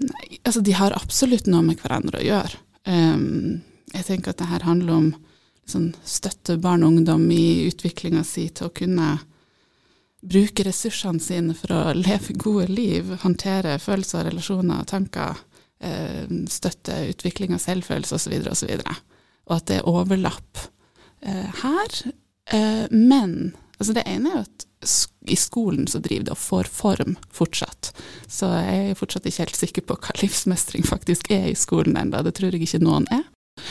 Nei, 0.00 0.40
altså 0.42 0.62
de 0.64 0.74
har 0.74 0.96
absolutt 0.96 1.46
noe 1.50 1.62
med 1.66 1.78
hverandre 1.82 2.20
å 2.20 2.26
gjøre. 2.26 2.58
Um, 2.88 3.62
jeg 3.94 4.08
tenker 4.08 4.32
at 4.32 4.40
det 4.40 4.50
her 4.50 4.66
handler 4.66 4.96
om 4.96 5.06
sånn, 5.70 5.92
støtte 6.04 6.58
barn 6.60 6.84
og 6.84 6.98
ungdom 6.98 7.24
i 7.32 7.68
utviklinga 7.68 8.24
si 8.26 8.48
til 8.52 8.68
å 8.68 8.74
kunne 8.74 9.14
bruke 10.24 10.64
ressursene 10.66 11.22
sine 11.22 11.56
for 11.56 11.74
å 11.74 11.82
leve 12.06 12.36
gode 12.40 12.68
liv, 12.72 13.14
håndtere 13.24 13.78
følelser, 13.82 14.28
relasjoner, 14.28 14.82
og 14.82 14.90
tanker, 14.90 15.42
eh, 15.84 16.24
støtte 16.50 17.04
utvikling 17.12 17.54
av 17.56 17.62
selvfølelse 17.64 18.18
osv., 18.18 18.38
osv. 18.52 18.74
Og, 19.48 19.56
at 19.58 19.66
det 19.70 19.80
er 19.80 19.90
overlapp 19.90 20.64
eh, 21.24 21.50
her. 21.62 21.98
Eh, 22.52 22.86
men 22.90 23.54
altså 23.78 23.96
det 23.96 24.06
ene 24.08 24.30
er 24.30 24.38
jo 24.38 24.46
at 24.46 24.66
i 25.32 25.36
skolen 25.40 25.86
så 25.88 25.98
driver 26.04 26.26
det 26.26 26.34
og 26.34 26.40
får 26.40 26.68
form 26.72 27.14
fortsatt. 27.32 27.92
Så 28.28 28.50
jeg 28.52 28.90
er 28.90 28.98
fortsatt 28.98 29.26
ikke 29.28 29.46
helt 29.46 29.60
sikker 29.60 29.86
på 29.88 29.98
hva 30.00 30.16
livsmestring 30.22 30.86
faktisk 30.88 31.30
er 31.34 31.50
i 31.52 31.58
skolen 31.58 31.96
ennå. 32.00 32.24
Det 32.24 32.36
tror 32.36 32.52
jeg 32.52 32.66
ikke 32.66 32.84
noen 32.84 33.08
er. 33.14 33.24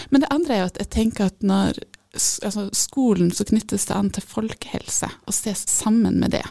Men 0.09 0.23
det 0.23 0.31
andre 0.33 0.55
er 0.55 0.63
jo 0.63 0.71
at 0.71 0.81
jeg 0.81 0.93
tenker 0.95 1.29
at 1.29 1.45
når 1.45 1.81
altså 2.13 2.67
skolen 2.77 3.31
så 3.33 3.45
knyttes 3.49 3.87
det 3.89 3.95
an 3.97 4.11
til 4.13 4.25
folkehelse, 4.25 5.09
og 5.25 5.33
ses 5.33 5.65
sammen 5.69 6.19
med 6.21 6.35
det. 6.35 6.45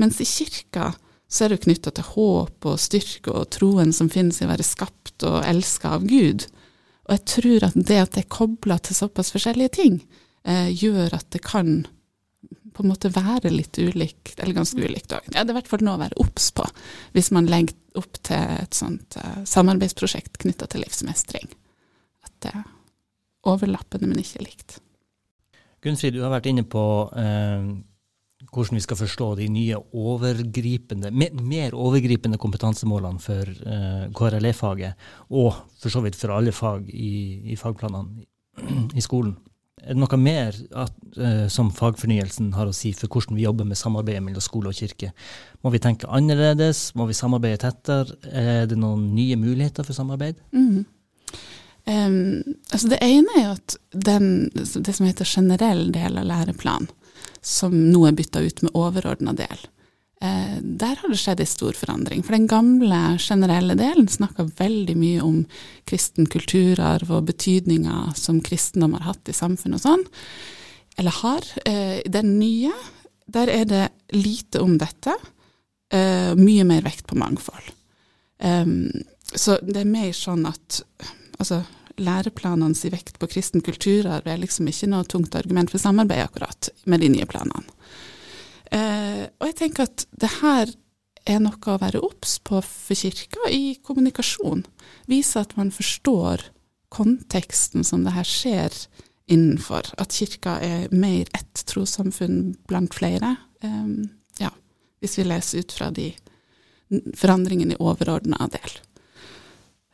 Mens 0.00 0.20
i 0.22 0.28
kirka 0.28 0.92
så 1.28 1.44
er 1.44 1.50
det 1.50 1.58
jo 1.58 1.64
knytta 1.66 1.92
til 1.94 2.08
håp 2.14 2.68
og 2.68 2.80
styrke 2.80 3.32
og 3.32 3.48
troen 3.52 3.92
som 3.96 4.10
finnes 4.12 4.40
i 4.40 4.46
å 4.46 4.52
være 4.52 4.66
skapt 4.66 5.24
og 5.26 5.42
elska 5.44 5.96
av 5.98 6.06
Gud. 6.08 6.46
Og 7.04 7.16
jeg 7.16 7.24
tror 7.28 7.66
at 7.68 7.76
det 7.76 7.98
at 8.00 8.14
det 8.16 8.24
er 8.24 8.32
kobla 8.32 8.78
til 8.80 8.96
såpass 8.96 9.32
forskjellige 9.34 9.74
ting, 9.76 9.98
eh, 10.48 10.70
gjør 10.72 11.18
at 11.18 11.28
det 11.34 11.42
kan 11.44 11.82
på 12.74 12.82
en 12.82 12.90
måte 12.90 13.10
være 13.12 13.52
litt 13.54 13.78
ulikt, 13.78 14.38
eller 14.40 14.56
ganske 14.56 14.80
ulikt 14.82 15.12
òg. 15.14 15.26
Ja, 15.30 15.44
det 15.44 15.52
er 15.52 15.54
i 15.54 15.58
hvert 15.60 15.70
fall 15.70 15.84
noe 15.86 15.94
å 15.94 16.02
være 16.02 16.18
obs 16.24 16.48
på, 16.56 16.64
hvis 17.14 17.30
man 17.34 17.46
legger 17.46 17.76
opp 18.00 18.18
til 18.26 18.56
et 18.58 18.74
sånt 18.74 19.18
eh, 19.20 19.42
samarbeidsprosjekt 19.46 20.40
knytta 20.42 20.66
til 20.72 20.82
livsmestring. 20.82 21.52
At 22.26 22.34
det 22.42 22.54
er 22.56 22.64
overlappende, 23.46 24.08
men 24.10 24.24
ikke 24.24 24.42
likt. 24.42 24.78
Gunnfrid, 25.84 26.16
du 26.16 26.24
har 26.24 26.32
vært 26.32 26.48
inne 26.50 26.64
på 26.66 26.82
eh, 27.20 27.68
hvordan 28.52 28.78
vi 28.78 28.82
skal 28.84 28.98
forstå 28.98 29.30
de 29.38 29.48
nye 29.52 29.78
overgripende, 29.92 31.10
mer 31.14 31.74
overgripende 31.74 32.38
kompetansemålene 32.40 33.22
for 33.22 33.48
eh, 33.48 34.04
KRLE-faget, 34.14 35.08
og 35.30 35.64
for 35.80 35.92
så 35.92 36.02
vidt 36.04 36.18
for 36.18 36.34
alle 36.34 36.52
fag 36.52 36.88
i, 36.90 37.14
i 37.52 37.58
fagplanene 37.60 38.24
i, 38.94 39.02
skolen. 39.04 39.36
Er 39.84 39.92
det 39.92 40.00
noe 40.00 40.16
mer 40.16 40.56
at, 40.80 40.94
uh, 41.18 41.44
som 41.52 41.68
fagfornyelsen 41.74 42.54
har 42.56 42.70
å 42.70 42.76
si 42.76 42.94
for 42.96 43.10
hvordan 43.10 43.36
vi 43.36 43.44
jobber 43.44 43.66
med 43.68 43.76
samarbeidet 43.76 44.22
mellom 44.24 44.40
skole 44.40 44.70
og 44.70 44.78
kirke? 44.78 45.10
Må 45.60 45.74
vi 45.74 45.82
tenke 45.82 46.08
annerledes? 46.08 46.86
Må 46.96 47.08
vi 47.10 47.16
samarbeide 47.18 47.60
tettere? 47.66 48.16
Er 48.30 48.70
det 48.70 48.78
noen 48.80 49.10
nye 49.12 49.36
muligheter 49.36 49.84
for 49.84 49.96
samarbeid? 49.96 50.40
Mm. 50.56 50.86
Um, 51.84 52.56
altså 52.72 52.88
det 52.94 53.02
ene 53.04 53.34
er 53.36 53.42
jo 53.42 53.56
at 53.58 53.76
den, 54.06 54.28
det 54.54 54.94
som 54.96 55.04
heter 55.04 55.28
generell 55.28 55.90
del 55.92 56.16
av 56.16 56.30
læreplanen, 56.30 56.88
som 57.44 57.74
nå 57.90 58.06
er 58.08 58.16
bytta 58.18 58.42
ut 58.44 58.62
med 58.64 58.74
overordna 58.78 59.34
del, 59.36 59.66
eh, 60.20 60.56
der 60.60 60.96
har 61.00 61.12
det 61.12 61.20
skjedd 61.20 61.42
en 61.44 61.50
stor 61.50 61.78
forandring. 61.78 62.24
For 62.24 62.36
den 62.36 62.48
gamle 62.50 63.18
generelle 63.18 63.76
delen 63.78 64.08
snakka 64.08 64.48
veldig 64.58 64.96
mye 64.96 65.22
om 65.24 65.44
kristen 65.88 66.26
kulturarv 66.30 67.10
og 67.10 67.28
betydninga 67.30 68.14
som 68.16 68.42
kristendom 68.44 68.96
har 68.98 69.12
hatt 69.12 69.28
i 69.28 69.36
samfunnet 69.36 69.80
og 69.80 69.86
sånn, 69.86 70.04
eller 70.98 71.22
har. 71.22 71.46
Eh, 71.66 72.02
den 72.06 72.36
nye, 72.38 72.72
der 73.26 73.50
er 73.50 73.64
det 73.64 73.86
lite 74.14 74.60
om 74.62 74.78
dette, 74.78 75.16
eh, 75.90 76.34
mye 76.34 76.64
mer 76.64 76.82
vekt 76.82 77.06
på 77.06 77.18
mangfold. 77.18 77.72
Um, 78.44 78.90
så 79.34 79.56
det 79.62 79.80
er 79.80 79.88
mer 79.88 80.12
sånn 80.12 80.44
at 80.48 80.82
altså, 81.38 81.62
læreplanene 82.00 82.76
si 82.78 82.90
vekt 82.92 83.18
på 83.20 83.28
kristen 83.30 83.62
kulturarv 83.64 84.26
er 84.28 84.40
liksom 84.42 84.68
ikke 84.70 84.88
noe 84.90 85.06
tungt 85.08 85.36
argument 85.38 85.72
for 85.72 85.82
samarbeid 85.82 86.24
akkurat 86.26 86.70
med 86.90 87.04
de 87.04 87.10
nye 87.12 87.28
planene. 87.30 87.64
Eh, 88.74 89.26
og 89.38 89.50
jeg 89.50 89.58
tenker 89.60 89.86
at 89.86 90.06
det 90.18 90.30
her 90.40 90.72
er 91.24 91.40
noe 91.40 91.70
å 91.70 91.80
være 91.80 92.02
obs 92.04 92.36
på 92.44 92.60
for 92.64 92.98
kirka 92.98 93.48
i 93.52 93.76
kommunikasjon. 93.84 94.64
Vise 95.08 95.40
at 95.40 95.54
man 95.56 95.72
forstår 95.72 96.48
konteksten 96.94 97.84
som 97.86 98.04
det 98.04 98.14
her 98.14 98.28
skjer 98.28 98.74
innenfor. 99.30 99.88
At 100.00 100.14
kirka 100.14 100.58
er 100.62 100.92
mer 100.92 101.30
ett 101.36 101.64
trossamfunn 101.70 102.54
blant 102.68 102.96
flere. 102.96 103.36
Eh, 103.64 103.88
ja, 104.42 104.52
hvis 105.00 105.18
vi 105.20 105.28
leser 105.28 105.64
ut 105.64 105.76
fra 105.76 105.90
de 105.94 106.12
forandringene 107.16 107.74
i 107.74 107.80
overordna 107.82 108.48
del. 108.52 108.76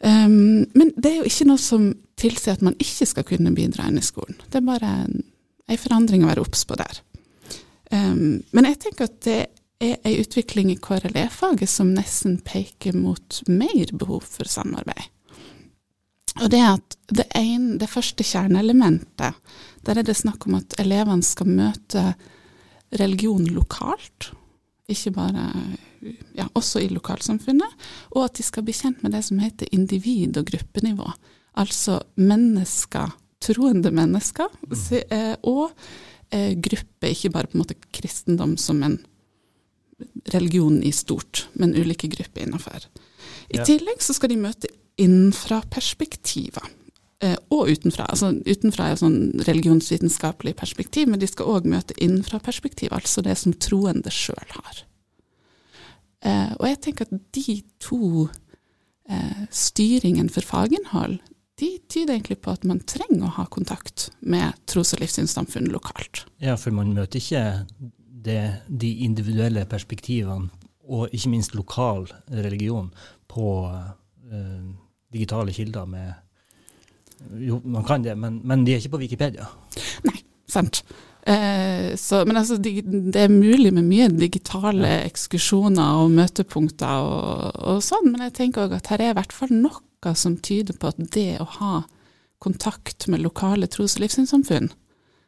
Um, 0.00 0.64
men 0.72 0.92
det 0.96 1.10
er 1.10 1.18
jo 1.20 1.28
ikke 1.28 1.46
noe 1.50 1.60
som 1.60 1.90
tilsier 2.20 2.56
at 2.56 2.64
man 2.64 2.76
ikke 2.80 3.08
skal 3.08 3.26
kunne 3.28 3.52
bidra 3.56 3.88
inn 3.88 4.00
i 4.00 4.04
skolen. 4.04 4.38
Det 4.48 4.60
er 4.60 4.66
bare 4.66 4.92
en, 5.04 5.22
en 5.68 5.80
forandring 5.80 6.24
å 6.24 6.30
være 6.30 6.44
obs 6.44 6.64
på 6.68 6.78
der. 6.80 7.02
Um, 7.92 8.40
men 8.54 8.68
jeg 8.70 8.80
tenker 8.86 9.10
at 9.10 9.18
det 9.26 9.38
er 9.80 9.96
ei 10.08 10.18
utvikling 10.20 10.72
i 10.72 10.78
KRLE-faget 10.80 11.68
som 11.68 11.92
nesten 11.96 12.38
peker 12.44 12.96
mot 12.96 13.40
mer 13.48 13.92
behov 13.96 14.26
for 14.28 14.48
samarbeid. 14.48 15.08
Og 16.40 16.50
det 16.52 16.60
er 16.62 16.76
at 16.76 16.96
det, 17.10 17.26
ene, 17.36 17.76
det 17.80 17.90
første 17.90 18.24
kjerneelementet, 18.24 19.36
der 19.84 19.98
er 19.98 20.06
det 20.06 20.16
snakk 20.16 20.46
om 20.46 20.60
at 20.60 20.76
elevene 20.80 21.26
skal 21.26 21.48
møte 21.48 22.04
religion 23.00 23.44
lokalt, 23.50 24.30
ikke 24.92 25.12
bare 25.16 25.46
ja, 26.36 26.46
også 26.56 26.82
i 26.84 26.90
lokalsamfunnet, 26.92 27.88
og 28.14 28.24
at 28.26 28.38
de 28.38 28.46
skal 28.46 28.64
bli 28.66 28.74
kjent 28.76 29.02
med 29.04 29.14
det 29.16 29.22
som 29.26 29.40
heter 29.42 29.70
individ- 29.76 30.38
og 30.40 30.48
gruppenivå. 30.50 31.08
Altså 31.60 32.00
mennesker, 32.20 33.12
troende 33.42 33.92
mennesker, 33.94 34.48
mm. 34.66 35.44
og 35.48 35.70
eh, 36.32 36.54
gruppe, 36.56 37.10
ikke 37.10 37.32
bare 37.34 37.50
på 37.50 37.58
en 37.58 37.64
måte 37.64 37.78
kristendom 37.92 38.56
som 38.60 38.82
en 38.86 38.98
religion 40.32 40.80
i 40.82 40.92
stort, 40.96 41.46
men 41.60 41.74
ulike 41.76 42.08
grupper 42.12 42.46
innenfor. 42.46 42.86
I 43.50 43.60
tillegg 43.66 44.00
så 44.02 44.14
skal 44.16 44.32
de 44.32 44.40
møte 44.40 44.70
innenfra-perspektiver. 45.00 46.64
Eh, 46.64 46.79
og 47.20 47.68
utenfra. 47.68 48.06
Altså 48.08 48.30
utenfra 48.46 48.86
er 48.88 49.00
sånn 49.00 49.42
religionsvitenskapelig 49.44 50.54
perspektiv, 50.56 51.10
men 51.10 51.20
de 51.20 51.28
skal 51.28 51.50
òg 51.52 51.66
møte 51.68 51.96
innenfra-perspektiv, 52.00 52.94
altså 52.96 53.20
det 53.26 53.34
som 53.36 53.52
troende 53.60 54.12
sjøl 54.14 54.54
har. 54.54 54.84
Eh, 56.20 56.52
og 56.58 56.66
jeg 56.68 56.80
tenker 56.84 57.08
at 57.08 57.20
de 57.36 57.56
to 57.80 58.26
eh, 59.08 59.44
styringen 59.52 60.30
for 60.32 60.44
faginnhold, 60.44 61.18
de 61.60 61.70
tyder 61.92 62.14
egentlig 62.14 62.38
på 62.44 62.54
at 62.54 62.64
man 62.68 62.80
trenger 62.88 63.26
å 63.26 63.34
ha 63.36 63.46
kontakt 63.52 64.08
med 64.20 64.56
tros- 64.70 64.94
og 64.96 65.02
livssynssamfunn 65.02 65.68
lokalt. 65.72 66.24
Ja, 66.40 66.56
for 66.60 66.72
man 66.72 66.94
møter 66.96 67.20
ikke 67.20 67.44
det, 68.24 68.40
de 68.68 68.94
individuelle 69.04 69.66
perspektivene, 69.68 70.48
og 70.90 71.12
ikke 71.14 71.30
minst 71.30 71.52
lokal 71.54 72.08
religion, 72.32 72.88
på 73.30 73.44
uh, 73.68 74.64
digitale 75.12 75.52
kilder 75.54 75.84
med 75.86 76.16
Jo, 77.40 77.60
man 77.64 77.84
kan 77.86 78.02
det, 78.04 78.16
men, 78.18 78.40
men 78.44 78.64
de 78.64 78.74
er 78.74 78.82
ikke 78.82 78.96
på 78.96 79.02
Wikipedia. 79.04 79.46
Nei, 80.08 80.16
sant. 80.50 80.82
Eh, 81.22 81.96
så, 82.00 82.22
men 82.26 82.36
altså, 82.40 82.56
det, 82.56 82.80
det, 82.86 83.20
er 83.20 83.32
mulig 83.32 83.72
med 83.76 83.84
mye 83.84 84.08
digitale 84.08 85.02
ekskursjoner 85.04 86.00
og 86.00 86.14
møtepunkter 86.16 87.04
og, 87.04 87.58
og 87.60 87.82
sånn, 87.84 88.08
men 88.08 88.24
jeg 88.28 88.36
tenker 88.38 88.64
òg 88.64 88.78
at 88.78 88.88
her 88.92 89.04
er 89.04 89.12
i 89.12 89.18
hvert 89.18 89.36
fall 89.36 89.52
noe 89.52 90.14
som 90.16 90.38
tyder 90.40 90.78
på 90.80 90.88
at 90.88 91.02
det 91.12 91.42
å 91.42 91.48
ha 91.58 91.74
kontakt 92.40 93.04
med 93.12 93.20
lokale 93.20 93.68
tros- 93.68 93.98
og 93.98 94.06
livssynssamfunn 94.06 94.70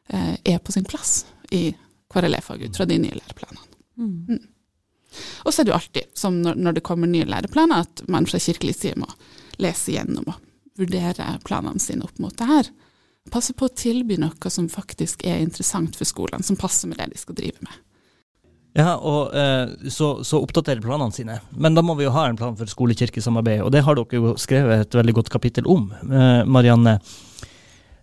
eh, 0.08 0.34
er 0.48 0.62
på 0.64 0.72
sin 0.72 0.88
plass 0.88 1.26
i 1.52 1.66
KRLE-fag 2.12 2.64
ut 2.64 2.80
fra 2.80 2.88
de 2.88 2.96
nye 3.02 3.18
læreplanene. 3.18 3.68
Mm. 4.00 4.14
Mm. 4.30 4.40
Og 5.44 5.52
så 5.52 5.60
er 5.60 5.68
det 5.68 5.74
jo 5.74 5.76
alltid, 5.76 6.08
som 6.16 6.38
når, 6.40 6.56
når, 6.56 6.78
det 6.78 6.84
kommer 6.88 7.10
nye 7.10 7.28
læreplaner, 7.28 7.84
at 7.84 8.02
man 8.08 8.24
fra 8.28 8.40
kirkelig 8.40 8.78
side 8.78 8.96
må 9.00 9.10
lese 9.60 9.92
gjennom 9.92 10.32
og 10.32 10.40
vurdere 10.78 11.36
planene 11.44 11.82
sine 11.82 12.06
opp 12.06 12.18
mot 12.22 12.36
det 12.38 12.48
her 12.48 12.72
passe 13.30 13.54
på 13.54 13.68
å 13.68 13.76
tilby 13.76 14.18
noe 14.20 14.50
som 14.50 14.68
faktisk 14.70 15.24
er 15.28 15.42
interessant 15.42 15.96
for 15.98 16.08
skolene, 16.08 16.44
som 16.44 16.58
passer 16.58 16.90
med 16.90 16.98
det 16.98 17.12
de 17.12 17.20
skal 17.20 17.38
drive 17.38 17.62
med. 17.62 17.80
Ja, 18.72 18.94
og 18.96 19.34
eh, 19.36 19.90
så, 19.92 20.22
så 20.24 20.40
oppdatere 20.40 20.82
planene 20.82 21.12
sine. 21.12 21.36
Men 21.52 21.76
da 21.76 21.84
må 21.84 21.94
vi 21.98 22.06
jo 22.06 22.14
ha 22.14 22.24
en 22.28 22.38
plan 22.40 22.56
for 22.56 22.70
skole-kirke-samarbeid, 22.70 23.60
og 23.66 23.72
det 23.74 23.84
har 23.84 23.98
dere 23.98 24.20
jo 24.20 24.32
skrevet 24.40 24.86
et 24.86 24.96
veldig 24.96 25.14
godt 25.18 25.30
kapittel 25.32 25.68
om. 25.70 25.90
Eh, 26.08 26.40
Marianne, 26.48 26.96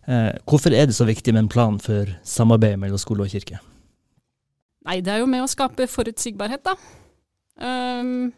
eh, 0.06 0.36
hvorfor 0.46 0.76
er 0.78 0.88
det 0.88 0.98
så 0.98 1.10
viktig 1.10 1.34
med 1.34 1.48
en 1.48 1.52
plan 1.52 1.82
for 1.82 2.14
samarbeid 2.22 2.78
mellom 2.82 3.02
skole 3.02 3.26
og 3.26 3.34
kirke? 3.34 3.58
Nei, 4.86 5.00
det 5.06 5.16
er 5.16 5.24
jo 5.24 5.32
med 5.32 5.44
å 5.44 5.50
skape 5.50 5.90
forutsigbarhet, 5.90 6.64
da. 6.70 6.78
Um, 7.60 8.30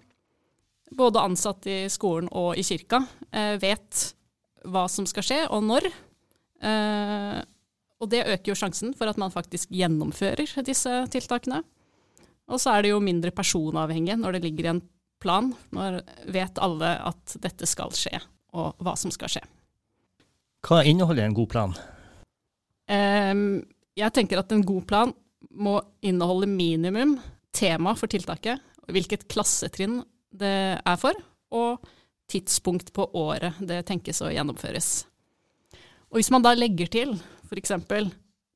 både 0.97 1.21
ansatte 1.21 1.69
i 1.83 1.91
skolen 1.93 2.25
og 2.33 2.57
i 2.57 2.63
kirka 2.65 3.03
uh, 3.05 3.53
vet 3.61 4.07
hva 4.65 4.85
som 4.91 5.07
skal 5.09 5.25
skje, 5.25 5.39
og 5.49 5.63
når. 5.65 5.89
Eh, 6.61 7.41
Og 8.01 8.09
det 8.09 8.23
øker 8.25 8.49
jo 8.49 8.57
sjansen 8.57 8.95
for 8.97 9.05
at 9.11 9.17
man 9.21 9.29
faktisk 9.29 9.69
gjennomfører 9.69 10.63
disse 10.65 10.89
tiltakene. 11.13 11.59
Og 12.49 12.57
så 12.57 12.73
er 12.73 12.81
det 12.81 12.89
jo 12.95 12.99
mindre 12.99 13.29
personavhengig 13.29 14.15
når 14.17 14.33
det 14.33 14.41
ligger 14.47 14.65
i 14.65 14.71
en 14.71 14.81
plan. 15.21 15.51
Når 15.69 15.99
vet 16.33 16.57
alle 16.57 16.95
at 16.97 17.35
dette 17.43 17.69
skal 17.69 17.93
skje, 17.93 18.17
og 18.57 18.73
hva 18.81 18.95
som 18.97 19.13
skal 19.13 19.29
skje. 19.29 19.43
Hva 20.65 20.81
inneholder 20.81 21.29
en 21.29 21.37
god 21.37 21.49
plan? 21.53 21.77
Um, 22.89 23.61
jeg 23.93 24.13
tenker 24.17 24.41
at 24.41 24.51
en 24.51 24.65
god 24.65 24.89
plan 24.89 25.13
må 25.53 25.77
inneholde 26.01 26.49
minimum 26.49 27.19
tema 27.53 27.93
for 27.93 28.09
tiltaket, 28.09 28.57
hvilket 28.89 29.27
klassetrinn 29.29 30.01
det 30.33 30.81
er 30.81 30.97
for, 30.97 31.13
og 31.53 31.85
tidspunkt 32.31 32.91
på 32.95 33.07
året 33.17 33.59
det 33.59 33.83
tenkes 33.87 34.21
å 34.23 34.31
gjennomføres. 34.31 34.91
Og 36.11 36.19
hvis 36.19 36.31
man 36.33 36.43
da 36.43 36.53
legger 36.55 36.91
til 36.91 37.15
f.eks. 37.47 37.73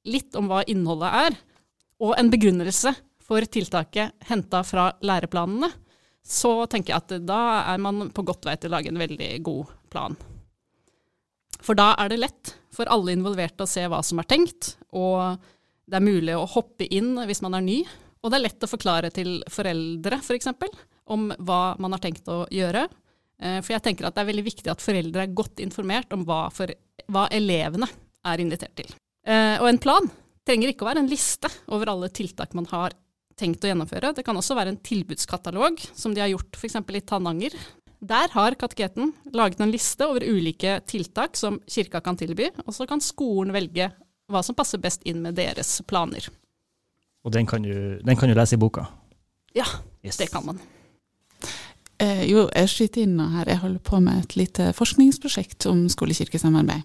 litt 0.07 0.35
om 0.39 0.49
hva 0.51 0.63
innholdet 0.67 1.19
er, 1.27 1.37
og 2.03 2.15
en 2.19 2.31
begrunnelse 2.31 2.91
for 3.25 3.45
tiltaket 3.49 4.15
henta 4.29 4.61
fra 4.67 4.89
læreplanene, 5.05 5.71
så 6.25 6.65
tenker 6.69 6.93
jeg 6.93 7.03
at 7.03 7.25
da 7.27 7.41
er 7.71 7.81
man 7.81 8.09
på 8.13 8.25
godt 8.25 8.47
vei 8.47 8.55
til 8.57 8.71
å 8.71 8.75
lage 8.77 8.89
en 8.91 9.01
veldig 9.01 9.31
god 9.45 9.73
plan. 9.93 10.17
For 11.61 11.77
da 11.77 11.93
er 12.01 12.11
det 12.11 12.21
lett 12.21 12.55
for 12.75 12.89
alle 12.91 13.13
involverte 13.15 13.65
å 13.65 13.69
se 13.69 13.85
hva 13.89 14.01
som 14.05 14.19
er 14.21 14.27
tenkt, 14.29 14.75
og 14.93 15.37
det 15.85 15.99
er 15.99 16.05
mulig 16.05 16.35
å 16.35 16.47
hoppe 16.49 16.87
inn 16.89 17.13
hvis 17.29 17.43
man 17.45 17.57
er 17.57 17.65
ny. 17.65 17.79
Og 18.25 18.31
det 18.33 18.39
er 18.39 18.47
lett 18.47 18.65
å 18.65 18.69
forklare 18.69 19.11
til 19.13 19.37
foreldre 19.53 20.19
f.eks. 20.19 20.49
For 20.57 21.13
om 21.13 21.29
hva 21.45 21.75
man 21.81 21.93
har 21.93 22.01
tenkt 22.01 22.29
å 22.31 22.45
gjøre. 22.53 22.87
Eh, 23.41 23.59
for 23.61 23.75
jeg 23.75 23.83
tenker 23.85 24.07
at 24.07 24.15
det 24.15 24.23
er 24.23 24.31
veldig 24.31 24.45
viktig 24.45 24.71
at 24.71 24.83
foreldre 24.83 25.25
er 25.25 25.37
godt 25.37 25.63
informert 25.63 26.13
om 26.15 26.25
hva, 26.27 26.45
for, 26.53 26.71
hva 27.11 27.25
elevene 27.35 27.89
er 28.25 28.43
invitert 28.43 28.75
til. 28.79 28.91
Eh, 29.27 29.57
og 29.61 29.69
en 29.69 29.81
plan 29.81 30.07
trenger 30.45 30.71
ikke 30.71 30.85
å 30.85 30.91
være 30.91 31.03
en 31.03 31.09
liste 31.09 31.49
over 31.73 31.91
alle 31.91 32.11
tiltak 32.13 32.53
man 32.57 32.69
har 32.71 32.95
tenkt 33.39 33.65
å 33.65 33.71
gjennomføre. 33.71 34.13
Det 34.15 34.23
kan 34.25 34.37
også 34.37 34.55
være 34.55 34.75
en 34.75 34.83
tilbudskatalog, 34.85 35.81
som 35.97 36.13
de 36.15 36.23
har 36.23 36.31
gjort 36.31 36.55
f.eks. 36.55 36.77
i 36.79 37.03
Tananger. 37.03 37.57
Der 38.05 38.31
har 38.31 38.55
Kateketen 38.59 39.11
laget 39.33 39.63
en 39.63 39.73
liste 39.73 40.07
over 40.07 40.23
ulike 40.23 40.77
tiltak 40.87 41.35
som 41.39 41.57
kirka 41.67 42.01
kan 42.05 42.17
tilby, 42.19 42.51
og 42.65 42.75
så 42.75 42.87
kan 42.87 43.03
skolen 43.03 43.53
velge 43.55 43.89
hva 44.31 44.41
som 44.45 44.57
passer 44.57 44.81
best 44.81 45.03
inn 45.09 45.21
med 45.25 45.37
deres 45.37 45.79
planer. 45.87 46.29
Og 47.25 47.33
den 47.33 47.47
kan 47.49 47.65
du, 47.65 47.97
den 48.05 48.17
kan 48.17 48.29
du 48.29 48.37
lese 48.37 48.57
i 48.57 48.61
boka? 48.61 48.85
Ja, 49.57 49.65
yes. 50.05 50.19
det 50.21 50.29
kan 50.33 50.45
man. 50.45 50.61
Eh, 52.05 52.25
jo, 52.29 52.45
jeg 52.51 52.71
skyter 52.71 53.05
inn 53.05 53.19
her. 53.19 53.49
Jeg 53.49 53.61
holder 53.63 53.81
på 53.85 54.01
med 54.03 54.21
et 54.21 54.35
lite 54.39 54.71
forskningsprosjekt 54.77 55.67
om 55.71 55.85
skole-kirke-samarbeid 55.91 56.83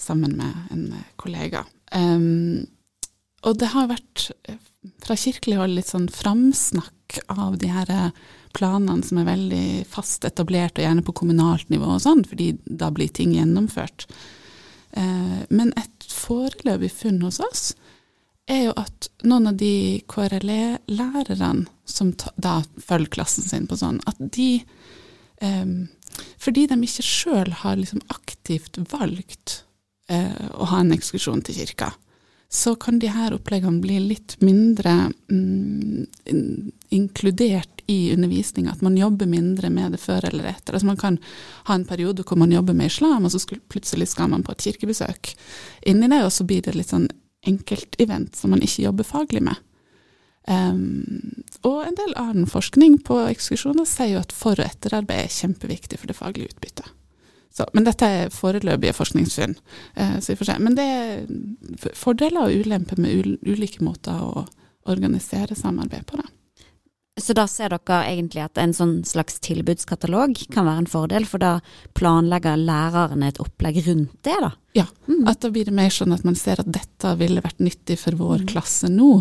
sammen 0.00 0.36
med 0.38 0.74
en 0.74 0.86
kollega. 1.20 1.64
Um, 1.94 2.64
og 3.44 3.58
det 3.60 3.70
har 3.74 3.90
vært 3.90 4.30
fra 5.04 5.16
kirkelig 5.18 5.58
hold 5.60 5.76
litt 5.76 5.90
sånn 5.90 6.08
framsnakk 6.12 7.20
av 7.30 7.58
de 7.60 7.68
her 7.70 7.90
planene 8.56 9.04
som 9.06 9.20
er 9.20 9.28
veldig 9.28 9.66
fast 9.90 10.24
etablert, 10.26 10.78
og 10.78 10.86
gjerne 10.86 11.04
på 11.04 11.14
kommunalt 11.20 11.68
nivå 11.72 11.96
og 11.96 12.02
sånn, 12.02 12.24
fordi 12.28 12.54
da 12.64 12.90
blir 12.94 13.12
ting 13.12 13.34
gjennomført. 13.36 14.06
Eh, 14.96 15.40
men 15.50 15.74
et 15.80 16.08
foreløpig 16.08 16.92
funn 16.94 17.20
hos 17.26 17.40
oss 17.42 17.72
er 18.50 18.66
jo 18.66 18.74
at 18.76 19.08
noen 19.24 19.48
av 19.50 19.58
de 19.60 20.02
KRLE-lærerne 20.10 21.66
som 21.88 22.12
da 22.36 22.60
følger 22.80 23.12
klassen 23.18 23.46
sin 23.46 23.68
på 23.68 23.78
sånn, 23.80 24.00
at 24.08 24.20
de 24.20 24.64
um, 25.42 25.86
Fordi 26.38 26.66
de 26.70 26.76
ikke 26.86 27.02
sjøl 27.02 27.50
har 27.64 27.74
liksom 27.76 28.02
aktivt 28.12 28.78
valgt 28.92 29.64
uh, 30.12 30.46
å 30.54 30.68
ha 30.70 30.78
en 30.80 30.92
ekskursjon 30.94 31.42
til 31.42 31.56
kirka, 31.58 31.88
så 32.54 32.76
kan 32.78 33.00
de 33.02 33.10
her 33.10 33.34
oppleggene 33.34 33.82
bli 33.82 33.96
litt 33.98 34.36
mindre 34.44 35.10
um, 35.32 36.04
inkludert 36.94 37.82
i 37.90 38.12
undervisninga. 38.14 38.76
At 38.76 38.84
man 38.86 38.96
jobber 38.96 39.26
mindre 39.26 39.72
med 39.74 39.96
det 39.96 40.00
før 40.04 40.28
eller 40.28 40.52
etter. 40.52 40.76
Altså 40.76 40.86
Man 40.86 41.00
kan 41.00 41.18
ha 41.66 41.74
en 41.74 41.88
periode 41.88 42.22
hvor 42.22 42.38
man 42.38 42.54
jobber 42.54 42.76
med 42.78 42.92
islam, 42.92 43.26
og 43.26 43.34
så 43.34 43.42
plutselig 43.68 44.12
skal 44.12 44.30
man 44.30 44.46
på 44.46 44.54
et 44.54 44.68
kirkebesøk. 44.68 45.34
Inni 45.90 46.08
det, 46.08 46.22
og 46.22 46.32
så 46.32 46.46
blir 46.46 46.62
det 46.62 46.76
litt 46.78 46.94
sånn 46.94 47.10
enkeltevent 47.48 48.36
som 48.38 48.54
man 48.54 48.64
ikke 48.64 48.86
jobber 48.86 49.08
faglig 49.08 49.42
med. 49.44 49.60
Um, 50.44 51.44
og 51.64 51.86
en 51.86 51.96
del 51.96 52.12
annen 52.20 52.48
forskning 52.50 52.98
på 53.06 53.16
ekskursjoner 53.30 53.88
sier 53.88 54.16
jo 54.16 54.24
at 54.24 54.34
for- 54.36 54.60
og 54.60 54.66
etterarbeid 54.66 55.24
er 55.24 55.32
kjempeviktig 55.32 55.98
for 56.00 56.10
det 56.10 56.18
faglige 56.18 56.52
utbyttet. 56.52 56.90
Så, 57.54 57.64
men 57.72 57.86
dette 57.86 58.04
er 58.04 58.34
foreløpige 58.34 58.96
forskningsfunn. 58.96 59.54
Uh, 59.96 60.18
får 60.20 60.48
se. 60.50 60.58
Men 60.58 60.76
det 60.76 60.84
er 60.84 61.94
fordeler 61.96 62.48
og 62.48 62.64
ulemper 62.64 63.00
med 63.00 63.38
ulike 63.46 63.84
måter 63.86 64.20
å 64.20 64.44
organisere 64.90 65.56
samarbeid 65.56 66.04
på. 66.06 66.18
det. 66.20 66.28
Så 67.20 67.34
da 67.36 67.44
ser 67.46 67.70
dere 67.70 68.00
egentlig 68.10 68.42
at 68.42 68.58
en 68.58 68.72
sånn 68.74 68.96
slags 69.06 69.36
tilbudskatalog 69.44 70.34
kan 70.50 70.66
være 70.66 70.82
en 70.82 70.90
fordel, 70.90 71.26
for 71.30 71.42
da 71.42 71.52
planlegger 71.94 72.58
lærerne 72.58 73.28
et 73.30 73.38
opplegg 73.42 73.78
rundt 73.86 74.16
det, 74.26 74.34
da? 74.42 74.50
Ja, 74.74 74.86
mm. 75.06 75.22
at 75.30 75.44
da 75.44 75.52
blir 75.54 75.68
det 75.68 75.76
mer 75.76 75.94
sånn 75.94 76.14
at 76.16 76.24
man 76.26 76.34
ser 76.38 76.64
at 76.64 76.72
dette 76.74 77.14
ville 77.20 77.44
vært 77.44 77.62
nyttig 77.62 78.00
for 78.02 78.18
vår 78.18 78.42
mm. 78.42 78.48
klasse 78.50 78.90
nå, 78.90 79.12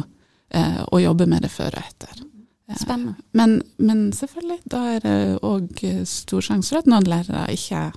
eh, 0.58 0.82
å 0.90 1.04
jobbe 1.04 1.30
med 1.30 1.46
det 1.46 1.54
før 1.54 1.78
og 1.78 1.86
etter. 1.86 2.26
Spennende. 2.74 3.14
Men, 3.38 3.60
men 3.78 4.08
selvfølgelig, 4.16 4.64
da 4.74 4.82
er 4.96 5.06
det 5.06 5.18
òg 5.46 5.86
stor 6.10 6.42
sjanse 6.42 6.74
for 6.74 6.82
at 6.82 6.90
noen 6.90 7.06
lærere 7.06 7.46
ikke 7.54 7.92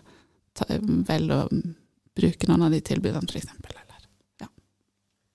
velger 1.09 1.47
å 1.47 1.63
bruke 2.17 2.49
noen 2.51 2.69
av 2.69 2.77
de 2.77 2.83
tilbudene, 2.85 3.29
f.eks. 3.33 3.86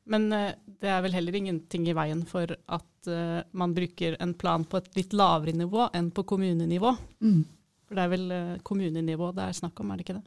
Men 0.09 0.27
uh, 0.33 0.51
det 0.81 0.89
er 0.89 1.01
vel 1.05 1.15
heller 1.15 1.37
ingenting 1.37 1.87
i 1.89 1.95
veien 1.97 2.23
for 2.29 2.49
at 2.49 3.09
uh, 3.09 3.41
man 3.57 3.75
bruker 3.77 4.17
en 4.23 4.33
plan 4.33 4.65
på 4.65 4.81
et 4.81 4.89
litt 4.97 5.15
lavere 5.17 5.53
nivå 5.55 5.89
enn 5.97 6.09
på 6.15 6.25
kommunenivå. 6.33 6.95
Mm. 7.21 7.41
For 7.87 7.97
det 7.97 8.05
er 8.05 8.13
vel 8.13 8.29
uh, 8.31 8.61
kommunenivå 8.67 9.33
det 9.37 9.47
er 9.47 9.59
snakk 9.61 9.81
om, 9.83 9.91
er 9.91 9.99
det 9.99 10.07
ikke 10.07 10.19
det? 10.19 10.25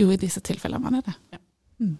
Jo, 0.00 0.08
i 0.10 0.20
disse 0.20 0.42
tilfellene 0.44 0.90
er 0.90 1.00
det 1.00 1.10
det. 1.10 1.16
Ja. 1.36 1.42
Mm. 1.80 1.98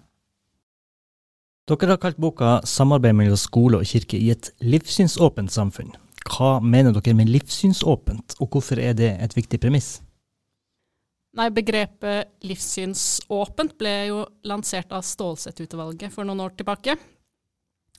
Dere 1.71 1.93
har 1.93 2.01
kalt 2.03 2.19
boka 2.19 2.61
'Samarbeid 2.67 3.15
mellom 3.15 3.39
skole 3.39 3.79
og 3.79 3.87
kirke 3.87 4.19
i 4.19 4.33
et 4.33 4.51
livssynsåpent 4.59 5.53
samfunn'. 5.55 5.93
Hva 6.27 6.59
mener 6.61 6.93
dere 6.93 7.15
med 7.15 7.31
livssynsåpent, 7.31 8.35
og 8.41 8.51
hvorfor 8.51 8.79
er 8.79 8.93
det 8.95 9.13
et 9.23 9.37
viktig 9.37 9.61
premiss? 9.61 10.01
Nei, 11.39 11.47
begrepet 11.55 12.43
livssynsåpent 12.43 13.77
ble 13.79 13.93
jo 14.09 14.23
lansert 14.51 14.91
av 14.91 15.05
Stålsett-utvalget 15.07 16.11
for 16.11 16.27
noen 16.27 16.43
år 16.43 16.57
tilbake. 16.59 16.97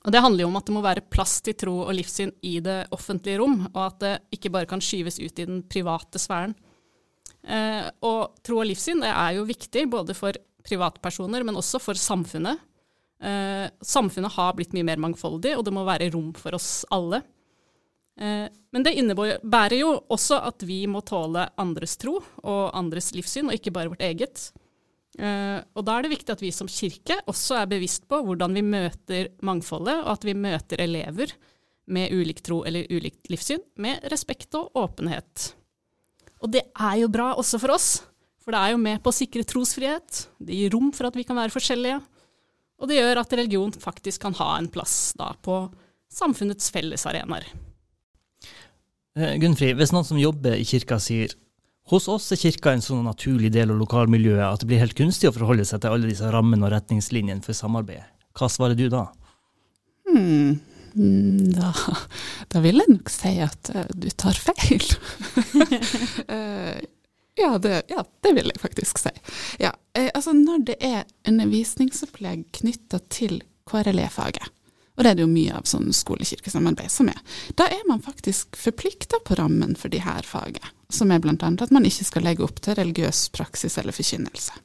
Og 0.02 0.12
Det 0.12 0.20
handler 0.20 0.44
jo 0.44 0.50
om 0.50 0.58
at 0.58 0.66
det 0.66 0.74
må 0.74 0.82
være 0.84 1.04
plass 1.14 1.38
til 1.46 1.54
tro 1.56 1.76
og 1.84 1.94
livssyn 1.94 2.32
i 2.42 2.58
det 2.60 2.90
offentlige 2.92 3.38
rom, 3.40 3.62
og 3.70 3.82
at 3.86 3.98
det 4.02 4.12
ikke 4.36 4.50
bare 4.52 4.68
kan 4.68 4.82
skyves 4.82 5.20
ut 5.22 5.38
i 5.38 5.46
den 5.46 5.62
private 5.62 6.20
sfæren. 6.20 6.56
Eh, 7.42 7.86
og 8.04 8.34
tro 8.44 8.58
og 8.60 8.68
livssyn 8.68 9.02
er 9.06 9.38
jo 9.38 9.46
viktig 9.48 9.86
både 9.90 10.14
for 10.18 10.36
privatpersoner, 10.66 11.46
men 11.46 11.56
også 11.58 11.80
for 11.82 11.98
samfunnet. 11.98 12.60
Eh, 13.22 13.70
samfunnet 13.80 14.34
har 14.34 14.56
blitt 14.58 14.74
mye 14.74 14.86
mer 14.90 15.00
mangfoldig, 15.00 15.54
og 15.56 15.64
det 15.64 15.74
må 15.74 15.86
være 15.86 16.10
rom 16.12 16.32
for 16.34 16.58
oss 16.58 16.82
alle. 16.92 17.22
Eh, 18.20 18.48
men 18.72 18.84
det 18.84 18.94
innebærer 18.98 19.78
jo 19.80 19.94
også 20.12 20.40
at 20.48 20.64
vi 20.68 20.82
må 20.90 21.02
tåle 21.06 21.46
andres 21.60 21.96
tro 22.00 22.18
og 22.20 22.62
andres 22.76 23.12
livssyn, 23.16 23.48
og 23.48 23.56
ikke 23.56 23.72
bare 23.74 23.92
vårt 23.92 24.04
eget. 24.04 24.50
Eh, 25.18 25.58
og 25.76 25.84
da 25.84 25.96
er 25.96 26.06
det 26.06 26.14
viktig 26.14 26.32
at 26.32 26.44
vi 26.44 26.52
som 26.54 26.70
kirke 26.70 27.18
også 27.28 27.58
er 27.60 27.72
bevisst 27.72 28.06
på 28.08 28.22
hvordan 28.24 28.56
vi 28.56 28.64
møter 28.64 29.32
mangfoldet, 29.44 29.98
og 30.04 30.14
at 30.16 30.28
vi 30.28 30.36
møter 30.36 30.80
elever 30.84 31.34
med 31.92 32.14
ulik 32.14 32.40
tro 32.46 32.62
eller 32.68 32.86
ulikt 32.92 33.28
livssyn 33.32 33.60
med 33.82 34.06
respekt 34.12 34.54
og 34.56 34.70
åpenhet. 34.78 35.52
Og 36.42 36.50
det 36.54 36.64
er 36.72 36.96
jo 37.02 37.10
bra 37.12 37.32
også 37.38 37.60
for 37.62 37.74
oss, 37.74 37.90
for 38.42 38.54
det 38.54 38.60
er 38.62 38.72
jo 38.72 38.80
med 38.82 39.02
på 39.02 39.12
å 39.12 39.14
sikre 39.14 39.44
trosfrihet. 39.46 40.24
Det 40.42 40.56
gir 40.56 40.72
rom 40.74 40.90
for 40.94 41.06
at 41.06 41.18
vi 41.18 41.26
kan 41.26 41.38
være 41.38 41.54
forskjellige, 41.54 42.00
og 42.82 42.90
det 42.90 42.98
gjør 42.98 43.20
at 43.20 43.36
religion 43.38 43.74
faktisk 43.74 44.24
kan 44.24 44.34
ha 44.40 44.56
en 44.56 44.70
plass 44.72 45.12
da 45.18 45.30
på 45.44 45.66
samfunnets 46.12 46.72
fellesarenaer. 46.74 47.46
Eh, 49.18 49.36
Gunnfri, 49.40 49.74
hvis 49.76 49.92
noen 49.92 50.06
som 50.08 50.20
jobber 50.20 50.56
i 50.56 50.64
kirka 50.64 50.96
sier 51.02 51.34
hos 51.90 52.06
oss 52.08 52.30
er 52.32 52.40
kirka 52.40 52.72
en 52.72 52.84
sånn 52.84 53.02
naturlig 53.04 53.50
del 53.52 53.74
av 53.74 53.80
lokalmiljøet 53.80 54.44
at 54.46 54.62
det 54.62 54.68
blir 54.70 54.80
helt 54.80 54.96
kunstig 54.96 55.28
å 55.28 55.34
forholde 55.34 55.66
seg 55.68 55.82
til 55.82 55.92
alle 55.92 56.08
disse 56.08 56.28
rammene 56.32 56.64
og 56.64 56.72
retningslinjene 56.72 57.44
for 57.44 57.58
samarbeidet. 57.58 58.06
Hva 58.38 58.48
svarer 58.48 58.78
du 58.78 58.86
da? 58.92 59.08
Hmm. 60.08 60.60
Da, 60.92 61.72
da, 62.52 62.60
vil 62.60 62.80
jeg 62.80 62.92
nok 62.92 63.10
si 63.12 63.32
at 63.40 63.70
uh, 63.74 63.84
du 63.96 64.08
tar 64.12 64.36
feil. 64.36 64.84
uh, 65.56 66.76
ja, 67.42 67.50
det, 67.64 67.78
ja, 67.92 68.04
det, 68.24 68.34
vil 68.36 68.52
jeg 68.52 68.60
faktisk 68.60 69.00
si. 69.00 69.12
Ja, 69.60 69.72
uh, 69.98 70.08
altså 70.12 70.36
når 70.36 70.66
det 70.68 70.78
er 70.84 71.04
undervisningsopplegg 71.28 72.44
knytta 72.60 73.00
til 73.12 73.40
KRLE-faget, 73.68 74.52
og 74.96 75.04
det 75.04 75.10
er 75.10 75.16
det 75.18 75.24
jo 75.24 75.32
mye 75.32 75.54
av 75.56 75.68
sånn 75.68 75.88
skole-kirke-samarbeid 75.96 76.92
som 76.92 77.08
er. 77.08 77.20
Da 77.56 77.68
er 77.72 77.80
man 77.88 78.02
faktisk 78.04 78.58
forplikta 78.60 79.22
på 79.24 79.38
rammen 79.38 79.72
for 79.78 79.92
de 79.92 80.02
her 80.04 80.26
faget, 80.28 80.66
som 80.92 81.12
er 81.12 81.22
bl.a. 81.22 81.36
at 81.38 81.72
man 81.72 81.88
ikke 81.88 82.08
skal 82.08 82.26
legge 82.28 82.44
opp 82.44 82.60
til 82.60 82.76
religiøs 82.76 83.30
praksis 83.32 83.78
eller 83.80 83.96
forkynnelse. 83.96 84.58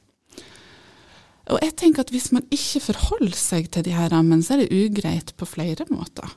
Og 1.47 1.61
jeg 1.63 1.77
tenker 1.79 2.03
at 2.03 2.11
hvis 2.11 2.33
man 2.35 2.43
ikke 2.51 2.83
forholder 2.89 3.37
seg 3.39 3.69
til 3.71 3.85
de 3.87 3.95
her 3.95 4.11
rammene, 4.11 4.43
så 4.43 4.57
er 4.57 4.65
det 4.65 4.75
ugreit 4.75 5.31
på 5.39 5.47
flere 5.47 5.87
måter. 5.87 6.27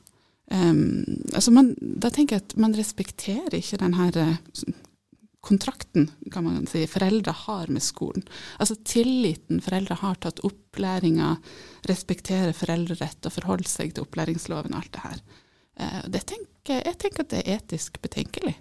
Um, 0.51 1.03
altså 1.35 1.51
man, 1.55 1.73
da 1.79 2.09
tenker 2.11 2.37
jeg 2.37 2.45
at 2.45 2.55
man 2.59 2.75
respekterer 2.75 3.55
ikke 3.55 3.79
den 3.79 3.95
her 3.95 4.17
uh, 4.19 4.63
kontrakten 5.41 6.07
kan 6.31 6.45
man 6.45 6.67
si, 6.69 6.83
foreldre 6.89 7.33
har 7.45 7.71
med 7.73 7.83
skolen. 7.83 8.23
Altså 8.61 8.77
tilliten 8.85 9.61
foreldre 9.63 9.97
har 10.03 10.19
til 10.21 10.33
at 10.33 10.41
opplæringa 10.47 11.33
respekterer 11.89 12.53
foreldrerett 12.57 13.25
og 13.25 13.35
forholder 13.39 13.69
seg 13.69 13.95
til 13.95 14.05
opplæringsloven 14.05 14.75
og 14.75 14.83
alt 14.83 14.93
det 14.95 15.05
her. 15.07 15.21
Uh, 15.81 16.01
det 16.13 16.23
tenker, 16.29 16.81
jeg 16.85 16.97
tenker 17.01 17.25
at 17.25 17.33
det 17.33 17.41
er 17.41 17.57
etisk 17.57 17.97
betenkelig, 18.03 18.53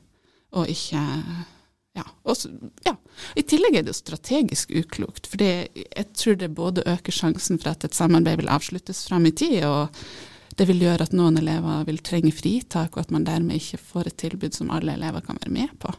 og 0.56 0.70
ikke 0.72 1.02
ja, 1.98 2.04
også, 2.22 2.52
ja. 2.86 2.94
I 3.36 3.42
tillegg 3.42 3.76
er 3.76 3.84
det 3.84 3.92
jo 3.92 3.98
strategisk 3.98 4.70
uklokt, 4.78 5.26
for 5.28 5.42
jeg 5.42 6.06
tror 6.14 6.36
det 6.38 6.52
både 6.54 6.86
øker 6.86 7.14
sjansen 7.14 7.58
for 7.58 7.72
at 7.72 7.84
et 7.84 7.98
samarbeid 7.98 8.40
vil 8.40 8.52
avsluttes 8.52 9.02
fram 9.08 9.26
i 9.26 9.34
tid, 9.34 9.64
og 9.66 9.90
det 10.58 10.68
vil 10.70 10.84
gjøre 10.84 11.08
at 11.08 11.16
noen 11.16 11.40
elever 11.40 11.82
vil 11.88 11.98
trenge 12.06 12.32
fritak, 12.36 12.94
og 12.94 13.04
at 13.04 13.10
man 13.14 13.26
dermed 13.26 13.58
ikke 13.58 13.82
får 13.90 14.10
et 14.10 14.18
tilbud 14.22 14.54
som 14.54 14.70
alle 14.74 14.94
elever 14.94 15.24
kan 15.26 15.38
være 15.42 15.54
med 15.54 15.74
på. 15.82 15.92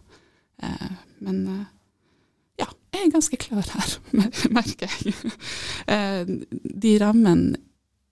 Men 1.21 1.43
eh, 1.47 1.65
ja, 2.63 2.69
jeg 2.95 3.05
er 3.05 3.13
ganske 3.13 3.39
klar 3.41 3.65
her, 3.75 3.97
merker 4.57 4.87
jeg. 4.89 5.15
Eh, 5.91 6.27
de 6.53 6.91
rammene 7.01 7.57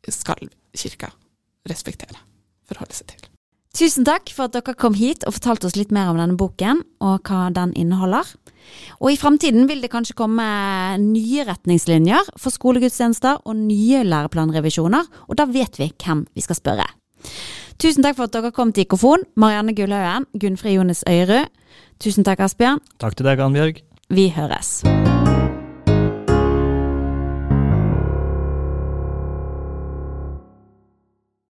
skal 0.10 0.50
kirka 0.74 1.12
respektere, 1.70 2.18
forholde 2.68 2.98
seg 2.98 3.12
til. 3.12 3.28
Tusen 3.78 4.04
takk 4.08 4.32
for 4.34 4.50
at 4.50 4.56
dere 4.56 4.74
kom 4.74 4.96
hit 4.98 5.22
og 5.30 5.36
fortalte 5.36 5.70
oss 5.70 5.78
litt 5.78 5.92
mer 5.94 6.10
om 6.10 6.18
denne 6.18 6.38
boken, 6.40 6.82
og 7.06 7.30
hva 7.30 7.52
den 7.54 7.76
inneholder. 7.78 8.26
Og 8.98 9.14
i 9.14 9.20
fremtiden 9.20 9.70
vil 9.70 9.84
det 9.84 9.92
kanskje 9.94 10.18
komme 10.18 10.46
nye 11.04 11.46
retningslinjer 11.48 12.34
for 12.42 12.54
skolegudstjenester 12.54 13.46
og 13.46 13.60
nye 13.62 14.02
læreplanrevisjoner, 14.08 15.06
og 15.30 15.40
da 15.40 15.46
vet 15.50 15.80
vi 15.80 15.92
hvem 15.94 16.26
vi 16.34 16.44
skal 16.46 16.58
spørre. 16.58 16.90
Tusen 17.80 18.04
takk 18.04 18.18
for 18.18 18.28
at 18.28 18.36
dere 18.36 18.52
kom 18.56 18.74
til 18.74 18.88
Ikofon, 18.88 19.24
Marianne 19.40 19.76
Gullhaugen, 19.78 20.28
Gunnfrid 20.36 20.76
Jones 20.76 21.06
Øyrud. 21.08 21.48
Tusen 22.00 22.24
takk, 22.24 22.40
Asbjørn. 22.46 22.80
Takk 23.04 23.18
til 23.20 23.28
deg, 23.28 23.42
Ann 23.44 23.56
Bjørg. 23.58 23.82
Vi 24.08 24.30
høres. 24.32 24.80